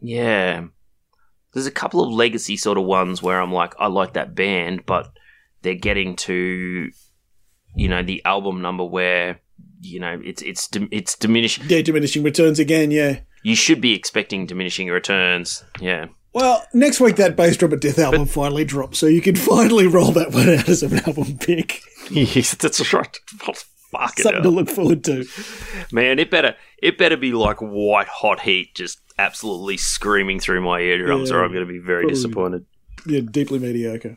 Yeah. 0.00 0.64
There's 1.52 1.66
a 1.66 1.70
couple 1.70 2.02
of 2.02 2.10
legacy 2.12 2.56
sort 2.56 2.78
of 2.78 2.84
ones 2.84 3.22
where 3.22 3.40
I'm 3.40 3.52
like, 3.52 3.74
I 3.78 3.86
like 3.88 4.14
that 4.14 4.34
band, 4.34 4.86
but 4.86 5.12
they're 5.60 5.74
getting 5.74 6.16
to, 6.16 6.90
you 7.76 7.88
know, 7.88 8.02
the 8.02 8.24
album 8.24 8.62
number 8.62 8.84
where, 8.84 9.40
you 9.80 10.00
know, 10.00 10.18
it's 10.24 10.40
it's 10.42 10.68
it's 10.90 11.16
diminishing. 11.16 11.64
Yeah, 11.68 11.82
diminishing 11.82 12.22
returns 12.22 12.58
again. 12.58 12.90
Yeah. 12.90 13.20
You 13.42 13.54
should 13.56 13.80
be 13.80 13.94
expecting 13.94 14.46
diminishing 14.46 14.88
returns. 14.88 15.64
Yeah. 15.80 16.06
Well, 16.32 16.64
next 16.72 17.00
week 17.00 17.16
that 17.16 17.36
bass 17.36 17.56
drum 17.56 17.72
of 17.72 17.80
death 17.80 17.98
album 17.98 18.26
finally 18.26 18.64
drops, 18.64 18.98
so 18.98 19.06
you 19.06 19.20
can 19.20 19.36
finally 19.50 19.86
roll 19.86 20.12
that 20.12 20.32
one 20.32 20.48
out 20.48 20.68
as 20.68 20.82
an 20.82 20.98
album 21.00 21.36
pick. 21.38 21.80
yes, 22.10 22.54
that's 22.54 22.92
right. 22.92 23.18
Fuck 23.38 24.18
it. 24.18 24.22
Something 24.22 24.42
to 24.42 24.48
look 24.48 24.70
forward 24.70 25.04
to. 25.04 25.26
Man, 25.92 26.18
it 26.18 26.30
better 26.30 26.56
it 26.82 26.96
better 26.96 27.16
be 27.18 27.32
like 27.32 27.58
white 27.60 28.08
hot 28.08 28.40
heat, 28.40 28.74
just 28.74 29.00
absolutely 29.18 29.76
screaming 29.76 30.40
through 30.40 30.62
my 30.62 30.80
eardrums, 30.80 31.28
Yeah, 31.28 31.36
or 31.36 31.44
I'm 31.44 31.52
going 31.52 31.66
to 31.66 31.70
be 31.72 31.78
very 31.78 32.04
probably. 32.04 32.14
disappointed. 32.14 32.66
Yeah, 33.04 33.20
deeply 33.20 33.58
mediocre. 33.58 34.16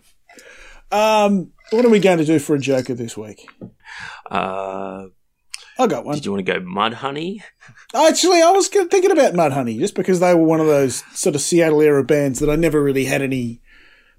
Um, 0.92 1.52
what 1.72 1.84
are 1.84 1.90
we 1.90 2.00
going 2.00 2.20
to 2.20 2.26
do 2.26 2.40
for 2.40 2.56
a 2.56 2.60
Joker 2.60 2.94
this 2.94 3.18
week? 3.18 3.46
Uh, 4.32 5.08
I 5.78 5.88
got 5.88 6.06
one. 6.06 6.16
did 6.16 6.26
you 6.26 6.32
want 6.32 6.46
to 6.46 6.54
go 6.54 6.60
Mudhoney? 6.62 7.42
Actually, 7.94 8.42
I 8.42 8.52
was 8.52 8.68
thinking 8.70 9.12
about 9.12 9.34
Mudhoney 9.34 9.78
just 9.80 9.96
because 9.96 10.20
they 10.22 10.34
were 10.34 10.44
one 10.44 10.60
of 10.62 10.68
those 10.68 11.04
sort 11.18 11.36
of 11.36 11.42
Seattle 11.42 11.82
era 11.82 12.04
bands 12.04 12.40
that 12.40 12.50
I 12.50 12.56
never 12.56 12.82
really 12.82 13.06
had 13.06 13.22
any 13.22 13.62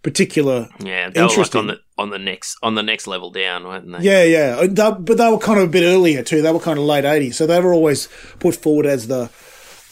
particular. 0.03 0.69
Yeah, 0.81 1.11
they 1.11 1.21
were 1.23 1.29
like 1.29 1.55
on 1.55 1.67
the 1.67 1.79
on 1.99 2.11
the 2.11 2.19
next 2.19 2.57
on 2.63 2.75
the 2.75 2.83
next 2.83 3.07
level 3.07 3.31
down, 3.31 3.65
weren't 3.65 3.91
they? 3.91 3.99
Yeah, 4.05 4.23
yeah, 4.25 4.67
they- 4.67 4.91
but 5.01 5.17
they 5.19 5.31
were 5.31 5.39
kind 5.39 5.59
of 5.59 5.65
a 5.69 5.71
bit 5.71 5.83
earlier 5.85 6.23
too. 6.23 6.43
They 6.43 6.53
were 6.53 6.61
kind 6.61 6.79
of 6.79 6.85
late 6.85 7.05
'80s, 7.05 7.35
so 7.35 7.47
they 7.47 7.61
were 7.61 7.73
always 7.75 8.09
put 8.39 8.55
forward 8.55 8.87
as 8.87 9.09
the 9.09 9.31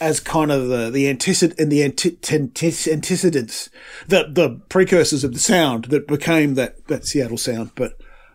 as 0.01 0.21
kind 0.21 0.53
of 0.53 0.69
the 0.69 0.91
the 0.91 1.09
antecedent 1.09 1.59
and 1.59 1.71
the 1.73 1.83
anti- 1.83 2.19
anti- 2.31 2.91
antecedents, 2.93 3.71
the 4.07 4.29
the 4.31 4.61
precursors 4.69 5.25
of 5.25 5.33
the 5.33 5.39
sound 5.41 5.87
that 5.87 6.07
became 6.07 6.55
that 6.55 6.87
that 6.89 7.07
Seattle 7.07 7.39
sound. 7.39 7.73
But 7.75 7.95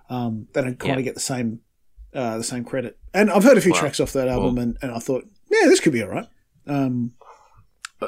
um, 0.10 0.48
they 0.54 0.62
don't 0.62 0.80
kind 0.80 0.94
Yeah. 0.96 0.98
of 1.00 1.04
get 1.06 1.14
the 1.14 1.20
same 1.22 1.60
uh, 2.14 2.38
the 2.38 2.44
same 2.44 2.66
credit. 2.66 2.98
And 3.14 3.30
I've 3.32 3.44
heard 3.44 3.58
a 3.58 3.62
few 3.62 3.72
Well, 3.72 3.82
tracks 3.82 4.00
off 4.00 4.14
that 4.14 4.28
album, 4.28 4.58
and, 4.58 4.78
and 4.82 4.92
I 4.92 5.00
thought, 5.00 5.26
yeah, 5.50 5.66
this 5.66 5.80
could 5.80 5.94
be 5.94 6.04
all 6.04 6.10
right. 6.10 6.28
Um, 6.68 7.14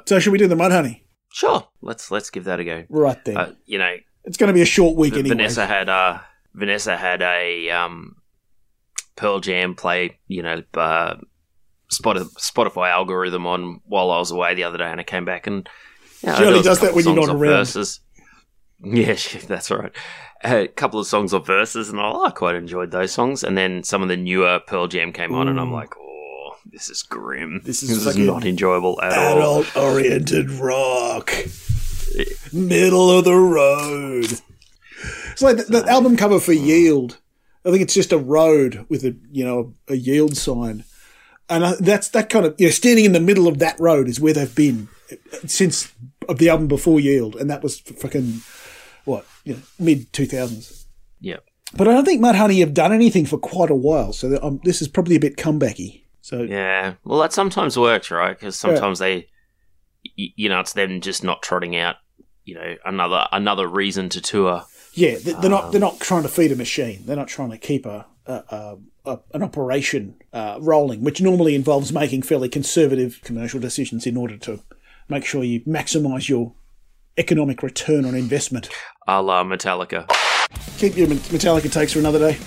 so 0.06 0.20
should 0.20 0.32
we 0.32 0.38
do 0.38 0.48
the 0.48 0.56
Mudhoney? 0.56 1.02
Sure, 1.34 1.68
let's 1.82 2.12
let's 2.12 2.30
give 2.30 2.44
that 2.44 2.60
a 2.60 2.64
go. 2.64 2.84
Right 2.90 3.24
then, 3.26 3.38
Uh, 3.38 3.54
you 3.66 3.78
know, 3.78 3.96
it's 4.26 4.38
going 4.38 4.50
to 4.50 4.54
be 4.54 4.62
a 4.62 4.66
short 4.66 4.96
week 4.98 5.14
anyway. 5.14 5.30
Vanessa 5.30 5.66
had 5.66 5.90
uh 5.90 6.20
Vanessa 6.54 6.96
had 6.98 7.22
a 7.22 7.70
um 7.72 8.16
Pearl 9.16 9.40
Jam 9.40 9.76
play, 9.76 10.20
you 10.28 10.44
know, 10.44 10.62
uh, 10.74 11.16
Spotify, 11.92 12.90
algorithm 12.90 13.46
on 13.48 13.82
while 13.86 14.12
I 14.12 14.20
was 14.20 14.32
away 14.32 14.54
the 14.56 14.64
other 14.64 14.78
day, 14.78 14.90
and 14.90 15.00
I 15.00 15.04
came 15.04 15.26
back 15.26 15.48
and 15.48 15.68
you 16.22 16.30
know, 16.30 16.36
She 16.36 16.44
only 16.44 16.54
there 16.54 16.58
was 16.58 16.66
a 16.66 16.70
does 16.70 16.80
that 16.82 16.94
when 16.94 17.06
you're 17.06 17.16
not 17.16 17.30
around. 17.30 17.40
Verses. 17.52 18.00
Yeah, 18.86 19.16
that's 19.48 19.70
right. 19.70 19.92
A 20.44 20.68
couple 20.68 21.00
of 21.00 21.06
songs 21.06 21.34
or 21.34 21.40
verses, 21.40 21.90
and 21.90 22.00
I, 22.00 22.32
quite 22.32 22.56
enjoyed 22.56 22.90
those 22.90 23.12
songs. 23.12 23.44
And 23.44 23.56
then 23.56 23.84
some 23.84 24.02
of 24.02 24.08
the 24.08 24.18
newer 24.18 24.60
Pearl 24.66 24.88
Jam 24.88 25.14
came 25.14 25.36
on, 25.36 25.48
and 25.48 25.60
I'm 25.60 25.70
mm. 25.70 25.74
like, 25.74 25.94
oh, 26.00 26.56
this 26.66 26.90
is 26.90 27.04
grim. 27.04 27.62
This 27.64 27.84
is 27.84 28.04
this 28.04 28.16
is 28.16 28.18
not 28.18 28.44
enjoyable 28.44 29.00
at 29.02 29.16
all. 29.16 29.38
adult 29.38 29.78
oriented 29.78 30.50
rock. 30.50 31.32
Middle 32.52 33.20
of 33.20 33.26
the 33.26 33.36
road. 33.36 34.40
It's 35.32 35.42
like 35.44 35.58
the, 35.58 35.64
the 35.64 35.88
album 35.88 36.18
cover 36.18 36.40
for 36.40 36.54
mm. 36.54 36.66
Yield. 36.66 37.20
I 37.64 37.70
think 37.70 37.84
it's 37.84 37.94
just 37.94 38.12
a 38.12 38.18
road 38.18 38.88
with 38.90 39.04
a 39.04 39.16
you 39.32 39.46
know 39.46 39.74
a 39.88 39.96
yield 39.96 40.36
sign, 40.36 40.86
and 41.48 41.64
I, 41.64 41.76
that's 41.80 42.10
that 42.10 42.32
kind 42.32 42.48
of 42.48 42.56
you 42.58 42.66
know 42.66 42.72
standing 42.72 43.06
in 43.06 43.12
the 43.12 43.20
middle 43.20 43.48
of 43.48 43.60
that 43.60 43.80
road 43.80 44.10
is 44.10 44.20
where 44.20 44.34
they've 44.34 44.56
been 44.56 44.88
since 45.46 45.94
of 46.28 46.38
the 46.38 46.50
album 46.50 46.68
before 46.68 47.00
Yield, 47.00 47.36
and 47.36 47.50
that 47.50 47.64
was 47.64 47.80
fucking 47.80 48.42
what 49.06 49.26
you 49.44 49.54
know 49.56 49.60
mid 49.80 50.12
two 50.14 50.26
thousands. 50.26 50.88
Yeah. 51.20 51.38
But 51.74 51.88
I 51.88 51.94
don't 51.94 52.04
think 52.06 52.22
Mudhoney 52.22 52.60
have 52.60 52.74
done 52.74 52.92
anything 52.92 53.26
for 53.26 53.38
quite 53.38 53.70
a 53.72 53.76
while, 53.76 54.12
so 54.12 54.38
um, 54.44 54.60
this 54.66 54.82
is 54.82 54.88
probably 54.90 55.16
a 55.16 55.20
bit 55.22 55.38
comebacky. 55.38 56.04
So 56.22 56.42
Yeah, 56.44 56.96
well, 57.06 57.20
that 57.20 57.32
sometimes 57.34 57.78
works, 57.78 58.12
right? 58.12 58.38
Because 58.38 58.58
sometimes 58.60 59.00
they, 59.00 59.28
you 60.16 60.50
know, 60.50 60.60
it's 60.60 60.74
them 60.74 61.02
just 61.02 61.24
not 61.24 61.42
trotting 61.42 61.76
out, 61.76 61.96
you 62.44 62.56
know, 62.56 62.76
another 62.86 63.28
another 63.32 63.68
reason 63.68 64.10
to 64.10 64.22
tour. 64.22 64.64
Yeah, 64.94 65.16
they- 65.16 65.32
they're 65.34 65.46
Um, 65.46 65.52
not. 65.52 65.72
They're 65.72 65.80
not 65.82 66.00
trying 66.00 66.24
to 66.24 66.30
feed 66.30 66.52
a 66.52 66.56
machine. 66.56 67.04
They're 67.06 67.16
not 67.16 67.28
trying 67.30 67.52
to 67.52 67.58
keep 67.58 67.86
a, 67.86 68.06
a, 68.26 68.34
a, 68.34 68.78
a 69.06 69.20
an 69.34 69.42
operation 69.42 70.16
uh, 70.34 70.58
rolling, 70.60 71.04
which 71.04 71.22
normally 71.22 71.56
involves 71.56 71.94
making 71.94 72.24
fairly 72.24 72.50
conservative 72.50 73.20
commercial 73.24 73.60
decisions 73.62 74.06
in 74.06 74.18
order 74.18 74.38
to 74.40 74.60
make 75.08 75.24
sure 75.26 75.44
you 75.44 75.62
maximise 75.62 76.28
your 76.28 76.54
economic 77.18 77.64
return 77.64 78.06
on 78.06 78.16
investment. 78.16 78.70
A 79.08 79.22
la 79.22 79.44
Metallica. 79.44 80.08
Keep 80.78 80.98
your 80.98 81.08
Metallica 81.08 81.72
takes 81.72 81.94
for 81.94 82.00
another 82.00 82.20
day. 82.20 82.38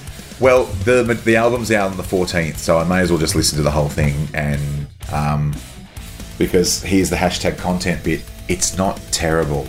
Well, 0.40 0.64
the 0.84 1.02
the 1.24 1.36
album's 1.36 1.70
out 1.70 1.90
on 1.90 1.96
the 1.96 2.02
14th, 2.02 2.56
so 2.56 2.78
I 2.78 2.84
may 2.84 3.00
as 3.00 3.10
well 3.10 3.20
just 3.20 3.34
listen 3.34 3.56
to 3.56 3.62
the 3.62 3.70
whole 3.70 3.88
thing. 3.88 4.28
And 4.34 4.86
um, 5.12 5.54
because 6.38 6.82
here's 6.82 7.10
the 7.10 7.16
hashtag 7.16 7.56
content 7.58 8.02
bit, 8.02 8.22
it's 8.48 8.76
not 8.76 9.00
terrible. 9.12 9.68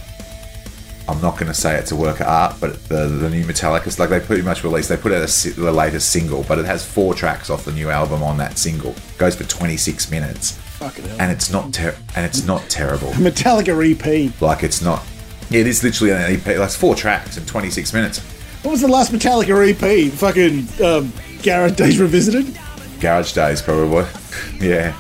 I'm 1.07 1.21
not 1.21 1.33
going 1.33 1.47
to 1.47 1.53
say 1.53 1.77
it's 1.77 1.91
a 1.91 1.95
work 1.95 2.19
of 2.19 2.27
art, 2.27 2.55
but 2.59 2.83
the 2.85 3.07
the 3.07 3.29
new 3.29 3.43
Metallica, 3.43 3.97
like 3.99 4.09
they 4.09 4.19
pretty 4.19 4.41
much 4.41 4.63
released. 4.63 4.89
They 4.89 4.97
put 4.97 5.11
out 5.11 5.21
a, 5.21 5.49
the 5.51 5.71
latest 5.71 6.09
single, 6.09 6.43
but 6.43 6.57
it 6.57 6.65
has 6.65 6.83
four 6.83 7.13
tracks 7.13 7.51
off 7.51 7.65
the 7.65 7.71
new 7.71 7.89
album 7.91 8.23
on 8.23 8.37
that 8.37 8.57
single. 8.57 8.91
It 8.91 9.17
Goes 9.19 9.35
for 9.35 9.43
26 9.43 10.09
minutes, 10.09 10.59
Fucking 10.77 11.05
hell. 11.05 11.17
and 11.21 11.31
it's 11.31 11.49
not 11.51 11.73
ter- 11.73 11.95
and 12.15 12.25
it's 12.25 12.45
not 12.45 12.61
terrible. 12.69 13.09
Metallica 13.13 13.73
EP. 13.91 14.41
Like 14.41 14.63
it's 14.63 14.81
not. 14.81 15.03
It 15.51 15.67
is 15.67 15.83
literally 15.83 16.11
an 16.13 16.21
EP. 16.35 16.45
Like 16.45 16.57
it's 16.57 16.75
four 16.75 16.95
tracks 16.95 17.37
in 17.37 17.45
26 17.45 17.93
minutes. 17.93 18.19
What 18.63 18.71
was 18.71 18.81
the 18.81 18.87
last 18.87 19.11
Metallica 19.11 19.69
EP? 19.69 20.11
Fucking 20.13 20.67
um, 20.85 21.13
Garage 21.43 21.73
Days 21.73 21.99
Revisited. 21.99 22.57
Garage 22.99 23.33
Days, 23.33 23.61
probably. 23.61 24.05
Yeah. 24.59 24.95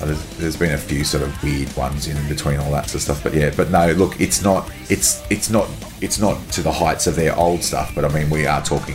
Uh, 0.00 0.06
There's, 0.06 0.24
there's 0.36 0.56
been 0.56 0.72
a 0.72 0.78
few 0.78 1.02
sort 1.04 1.22
of 1.24 1.42
weird 1.42 1.74
ones 1.76 2.06
in 2.06 2.28
between 2.28 2.58
all 2.60 2.70
that 2.72 2.84
sort 2.88 2.96
of 2.96 3.02
stuff, 3.02 3.22
but 3.22 3.34
yeah, 3.34 3.50
but 3.56 3.70
no, 3.70 3.90
look, 3.92 4.20
it's 4.20 4.42
not, 4.42 4.70
it's, 4.88 5.24
it's 5.30 5.50
not, 5.50 5.68
it's 6.00 6.20
not 6.20 6.38
to 6.52 6.62
the 6.62 6.70
heights 6.70 7.06
of 7.08 7.16
their 7.16 7.36
old 7.36 7.62
stuff, 7.64 7.92
but 7.96 8.04
I 8.04 8.08
mean, 8.08 8.30
we 8.30 8.46
are 8.46 8.62
talking, 8.62 8.94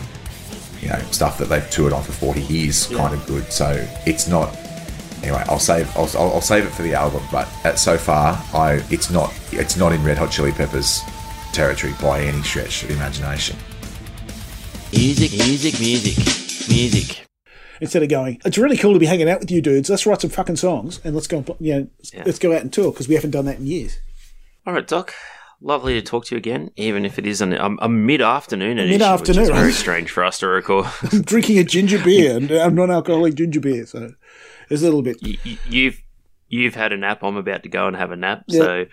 you 0.81 0.87
know, 0.89 0.99
stuff 1.11 1.37
that 1.39 1.49
they've 1.49 1.69
toured 1.69 1.91
on 1.91 2.03
for 2.03 2.13
40 2.13 2.41
years, 2.43 2.87
kind 2.87 3.13
of 3.13 3.25
good. 3.27 3.51
So 3.51 3.85
it's 4.05 4.27
not. 4.27 4.55
Anyway, 5.23 5.41
I'll 5.47 5.57
save, 5.59 5.89
I'll, 5.97 6.09
I'll 6.19 6.33
I'll 6.33 6.41
save 6.41 6.65
it 6.65 6.69
for 6.71 6.81
the 6.83 6.93
album, 6.93 7.23
but 7.31 7.47
uh, 7.65 7.75
so 7.75 7.97
far, 7.97 8.33
I, 8.53 8.83
it's 8.89 9.09
not, 9.09 9.33
it's 9.53 9.77
not 9.77 9.93
in 9.93 10.03
Red 10.03 10.17
Hot 10.17 10.29
Chili 10.31 10.51
Peppers 10.51 11.01
territory 11.53 11.93
by 12.01 12.21
any 12.21 12.41
stretch 12.43 12.83
of 12.83 12.91
imagination. 12.91 13.55
Music, 14.91 15.31
music, 15.31 15.79
music, 15.79 16.17
music. 16.69 17.25
Instead 17.81 18.03
of 18.03 18.09
going, 18.09 18.39
it's 18.45 18.57
really 18.57 18.77
cool 18.77 18.93
to 18.93 18.99
be 18.99 19.05
hanging 19.05 19.29
out 19.29 19.39
with 19.39 19.49
you 19.49 19.61
dudes. 19.61 19.89
Let's 19.89 20.05
write 20.05 20.21
some 20.21 20.29
fucking 20.29 20.57
songs 20.57 20.99
and 21.03 21.15
let's 21.15 21.27
go. 21.27 21.37
And, 21.37 21.49
you 21.59 21.73
know, 21.73 21.87
Yeah. 22.13 22.23
let's 22.25 22.39
go 22.39 22.53
out 22.53 22.61
and 22.61 22.71
tour 22.71 22.91
because 22.91 23.07
we 23.07 23.15
haven't 23.15 23.31
done 23.31 23.45
that 23.45 23.59
in 23.59 23.65
years. 23.65 23.97
All 24.67 24.73
right, 24.73 24.87
Doc. 24.87 25.13
Lovely 25.61 25.93
to 25.93 26.01
talk 26.01 26.25
to 26.25 26.35
you 26.35 26.37
again, 26.37 26.71
even 26.75 27.05
if 27.05 27.17
it 27.17 27.25
is 27.25 27.39
an, 27.41 27.57
um, 27.57 27.79
a 27.81 27.87
mid-afternoon 27.87 28.77
edition, 28.77 28.99
Mid-afternoon, 28.99 29.41
which 29.43 29.49
is 29.51 29.57
very 29.57 29.71
strange 29.71 30.11
for 30.11 30.23
us 30.23 30.39
to 30.39 30.47
record. 30.47 30.85
I'm 31.13 31.21
drinking 31.21 31.57
a 31.59 31.63
ginger 31.63 32.03
beer 32.03 32.35
and 32.37 32.51
I'm 32.51 32.75
non-alcoholic 32.75 33.35
ginger 33.35 33.61
beer, 33.61 33.85
so 33.85 34.11
it's 34.69 34.81
a 34.81 34.85
little 34.85 35.01
bit. 35.01 35.17
you, 35.21 35.37
you- 35.43 35.57
you've 35.69 36.01
you've 36.49 36.75
had 36.75 36.91
a 36.93 36.97
nap. 36.97 37.23
I'm 37.23 37.35
about 37.37 37.63
to 37.63 37.69
go 37.69 37.87
and 37.87 37.95
have 37.95 38.11
a 38.11 38.15
nap. 38.15 38.43
Yeah. 38.47 38.59
So 38.59 38.85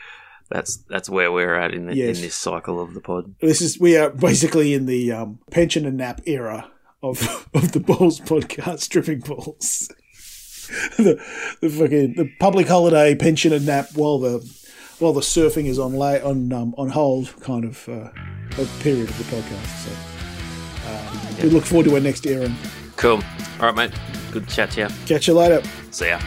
that's 0.50 0.78
that's 0.88 1.08
where 1.08 1.30
we're 1.30 1.54
at 1.54 1.72
in 1.74 1.86
the, 1.86 1.94
Yes. 1.96 2.16
in 2.16 2.22
this 2.24 2.34
cycle 2.34 2.80
of 2.80 2.94
the 2.94 3.00
pod. 3.00 3.34
This 3.40 3.60
is 3.60 3.78
we 3.78 3.96
are 3.96 4.10
basically 4.10 4.74
in 4.74 4.86
the 4.86 5.12
um, 5.12 5.38
pension 5.50 5.86
and 5.86 5.96
nap 5.98 6.20
era 6.26 6.70
of 7.02 7.46
of 7.54 7.72
the 7.72 7.80
balls 7.80 8.20
podcast, 8.20 8.88
tripping 8.88 9.20
balls. 9.20 9.88
the 10.98 11.20
the 11.60 11.68
fucking 11.68 12.14
the 12.14 12.30
public 12.38 12.68
holiday 12.68 13.14
pension 13.14 13.52
and 13.52 13.66
nap 13.66 13.88
while 13.94 14.18
the 14.18 14.38
while 15.00 15.12
the 15.12 15.20
surfing 15.20 15.66
is 15.66 15.78
on 15.78 15.94
lay 15.94 16.20
on 16.20 16.52
um, 16.52 16.74
on 16.78 16.88
hold 16.90 17.34
kind 17.42 17.64
of 17.64 17.88
uh, 17.88 18.10
a 18.58 18.66
period 18.82 19.08
of 19.08 19.18
the 19.18 19.24
podcast. 19.24 19.84
So 19.84 19.90
uh, 20.86 21.42
we 21.42 21.48
look 21.50 21.64
forward 21.64 21.86
to 21.86 21.94
our 21.94 22.00
next 22.00 22.26
era. 22.26 22.52
Cool. 22.96 23.22
All 23.60 23.72
right, 23.72 23.74
mate. 23.74 24.19
Good 24.32 24.48
to 24.48 24.54
chat 24.54 24.70
to 24.72 24.80
you. 24.82 24.88
catch 25.06 25.26
you 25.26 25.34
later. 25.34 25.62
See 25.90 26.08
ya. 26.08 26.18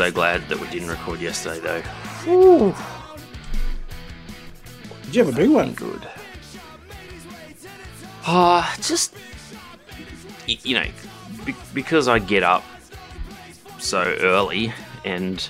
So 0.00 0.10
glad 0.10 0.48
that 0.48 0.58
we 0.58 0.66
didn't 0.70 0.88
record 0.88 1.20
yesterday, 1.20 1.60
though. 1.60 2.72
Did 5.04 5.14
you 5.14 5.24
have 5.26 5.34
a 5.34 5.36
big 5.36 5.50
one? 5.50 5.74
Good. 5.74 6.08
Ah, 8.24 8.74
just 8.80 9.14
you 10.46 10.74
know, 10.74 10.86
because 11.74 12.08
I 12.08 12.18
get 12.18 12.42
up 12.42 12.64
so 13.78 14.00
early 14.20 14.72
and 15.04 15.46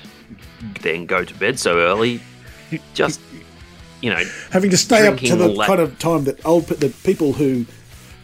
then 0.80 1.06
go 1.06 1.24
to 1.24 1.34
bed 1.34 1.56
so 1.56 1.78
early, 1.78 2.20
just 2.92 3.20
you 4.00 4.10
know, 4.10 4.24
Having 4.50 4.70
to 4.70 4.76
stay 4.76 5.06
up 5.06 5.18
to 5.18 5.36
the 5.36 5.46
la- 5.46 5.66
kind 5.66 5.80
of 5.80 5.96
time 6.00 6.24
that 6.24 6.44
old 6.44 6.66
the 6.66 6.88
people 7.04 7.34
who 7.34 7.66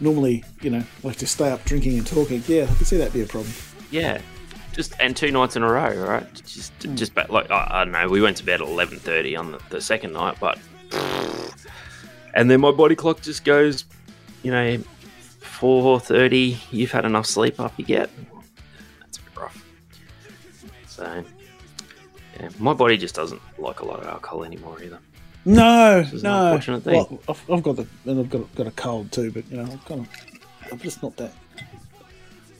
normally 0.00 0.42
you 0.60 0.70
know 0.70 0.82
like 1.04 1.18
to 1.18 1.26
stay 1.28 1.52
up 1.52 1.64
drinking 1.64 1.96
and 1.96 2.04
talking. 2.04 2.42
Yeah, 2.48 2.64
I 2.64 2.74
can 2.74 2.84
see 2.84 2.96
that 2.96 3.12
be 3.12 3.22
a 3.22 3.26
problem. 3.26 3.52
yeah, 3.92 4.20
just 4.76 4.92
and 5.00 5.16
two 5.16 5.32
nights 5.32 5.56
in 5.56 5.62
a 5.62 5.72
row, 5.72 5.94
right? 6.06 6.32
Just 6.34 6.72
hmm. 6.82 6.94
just 6.94 7.14
ba- 7.14 7.26
like 7.30 7.50
I, 7.50 7.66
I 7.70 7.84
don't 7.84 7.92
know, 7.92 8.08
we 8.08 8.20
went 8.20 8.36
to 8.36 8.44
bed 8.44 8.60
at 8.60 8.68
eleven 8.68 8.98
thirty 8.98 9.34
on 9.34 9.52
the, 9.52 9.60
the 9.70 9.80
second 9.80 10.12
night, 10.12 10.36
but 10.38 10.58
and 12.34 12.50
then 12.50 12.60
my 12.60 12.70
body 12.70 12.94
clock 12.94 13.22
just 13.22 13.42
goes, 13.42 13.86
you 14.42 14.52
know, 14.52 14.78
four 15.40 15.98
thirty. 15.98 16.58
You've 16.70 16.92
had 16.92 17.06
enough 17.06 17.26
sleep 17.26 17.58
up, 17.58 17.72
you 17.78 17.84
get. 17.86 18.10
That's 19.00 19.18
a 19.18 19.22
bit 19.22 19.36
rough. 19.36 19.64
So, 20.86 21.24
yeah, 22.38 22.50
my 22.58 22.74
body 22.74 22.98
just 22.98 23.14
doesn't 23.14 23.40
like 23.58 23.80
a 23.80 23.86
lot 23.86 24.00
of 24.00 24.06
alcohol 24.06 24.44
anymore 24.44 24.82
either. 24.82 25.00
No, 25.46 26.04
no. 26.22 26.46
unfortunate 26.46 26.82
thing. 26.82 26.94
Well, 26.94 27.20
I've, 27.28 27.50
I've 27.50 27.62
got 27.62 27.76
the 27.76 27.86
and 28.04 28.20
I've 28.20 28.28
got 28.28 28.54
got 28.54 28.66
a 28.66 28.72
cold 28.72 29.10
too, 29.10 29.30
but 29.30 29.50
you 29.50 29.56
know, 29.56 29.62
I'm 29.62 29.78
kind 29.78 30.00
of 30.02 30.08
I'm 30.70 30.78
just 30.80 31.02
not 31.02 31.16
that. 31.16 31.32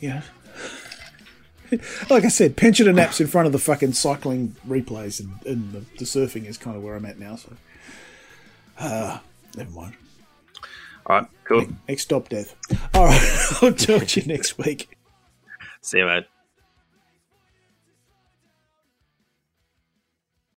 Yeah. 0.00 0.22
like 2.10 2.24
I 2.24 2.28
said, 2.28 2.56
pension 2.56 2.86
and 2.86 2.96
naps 2.96 3.20
in 3.20 3.26
front 3.26 3.46
of 3.46 3.52
the 3.52 3.58
fucking 3.58 3.92
cycling 3.92 4.56
replays 4.66 5.20
and, 5.20 5.34
and 5.46 5.72
the, 5.72 5.80
the 5.98 6.04
surfing 6.04 6.46
is 6.46 6.56
kind 6.56 6.76
of 6.76 6.82
where 6.82 6.94
I'm 6.94 7.06
at 7.06 7.18
now. 7.18 7.36
So, 7.36 7.52
uh, 8.78 9.18
never 9.56 9.70
mind. 9.70 9.94
All 11.06 11.20
right, 11.20 11.26
cool. 11.44 11.66
Next 11.88 12.02
stop, 12.02 12.28
death. 12.28 12.54
All 12.94 13.04
right, 13.04 13.46
I'll 13.62 13.72
talk 13.72 14.06
to 14.06 14.20
you 14.20 14.26
next 14.26 14.58
week. 14.58 14.96
See 15.80 15.98
you, 15.98 16.06
mate. 16.06 16.26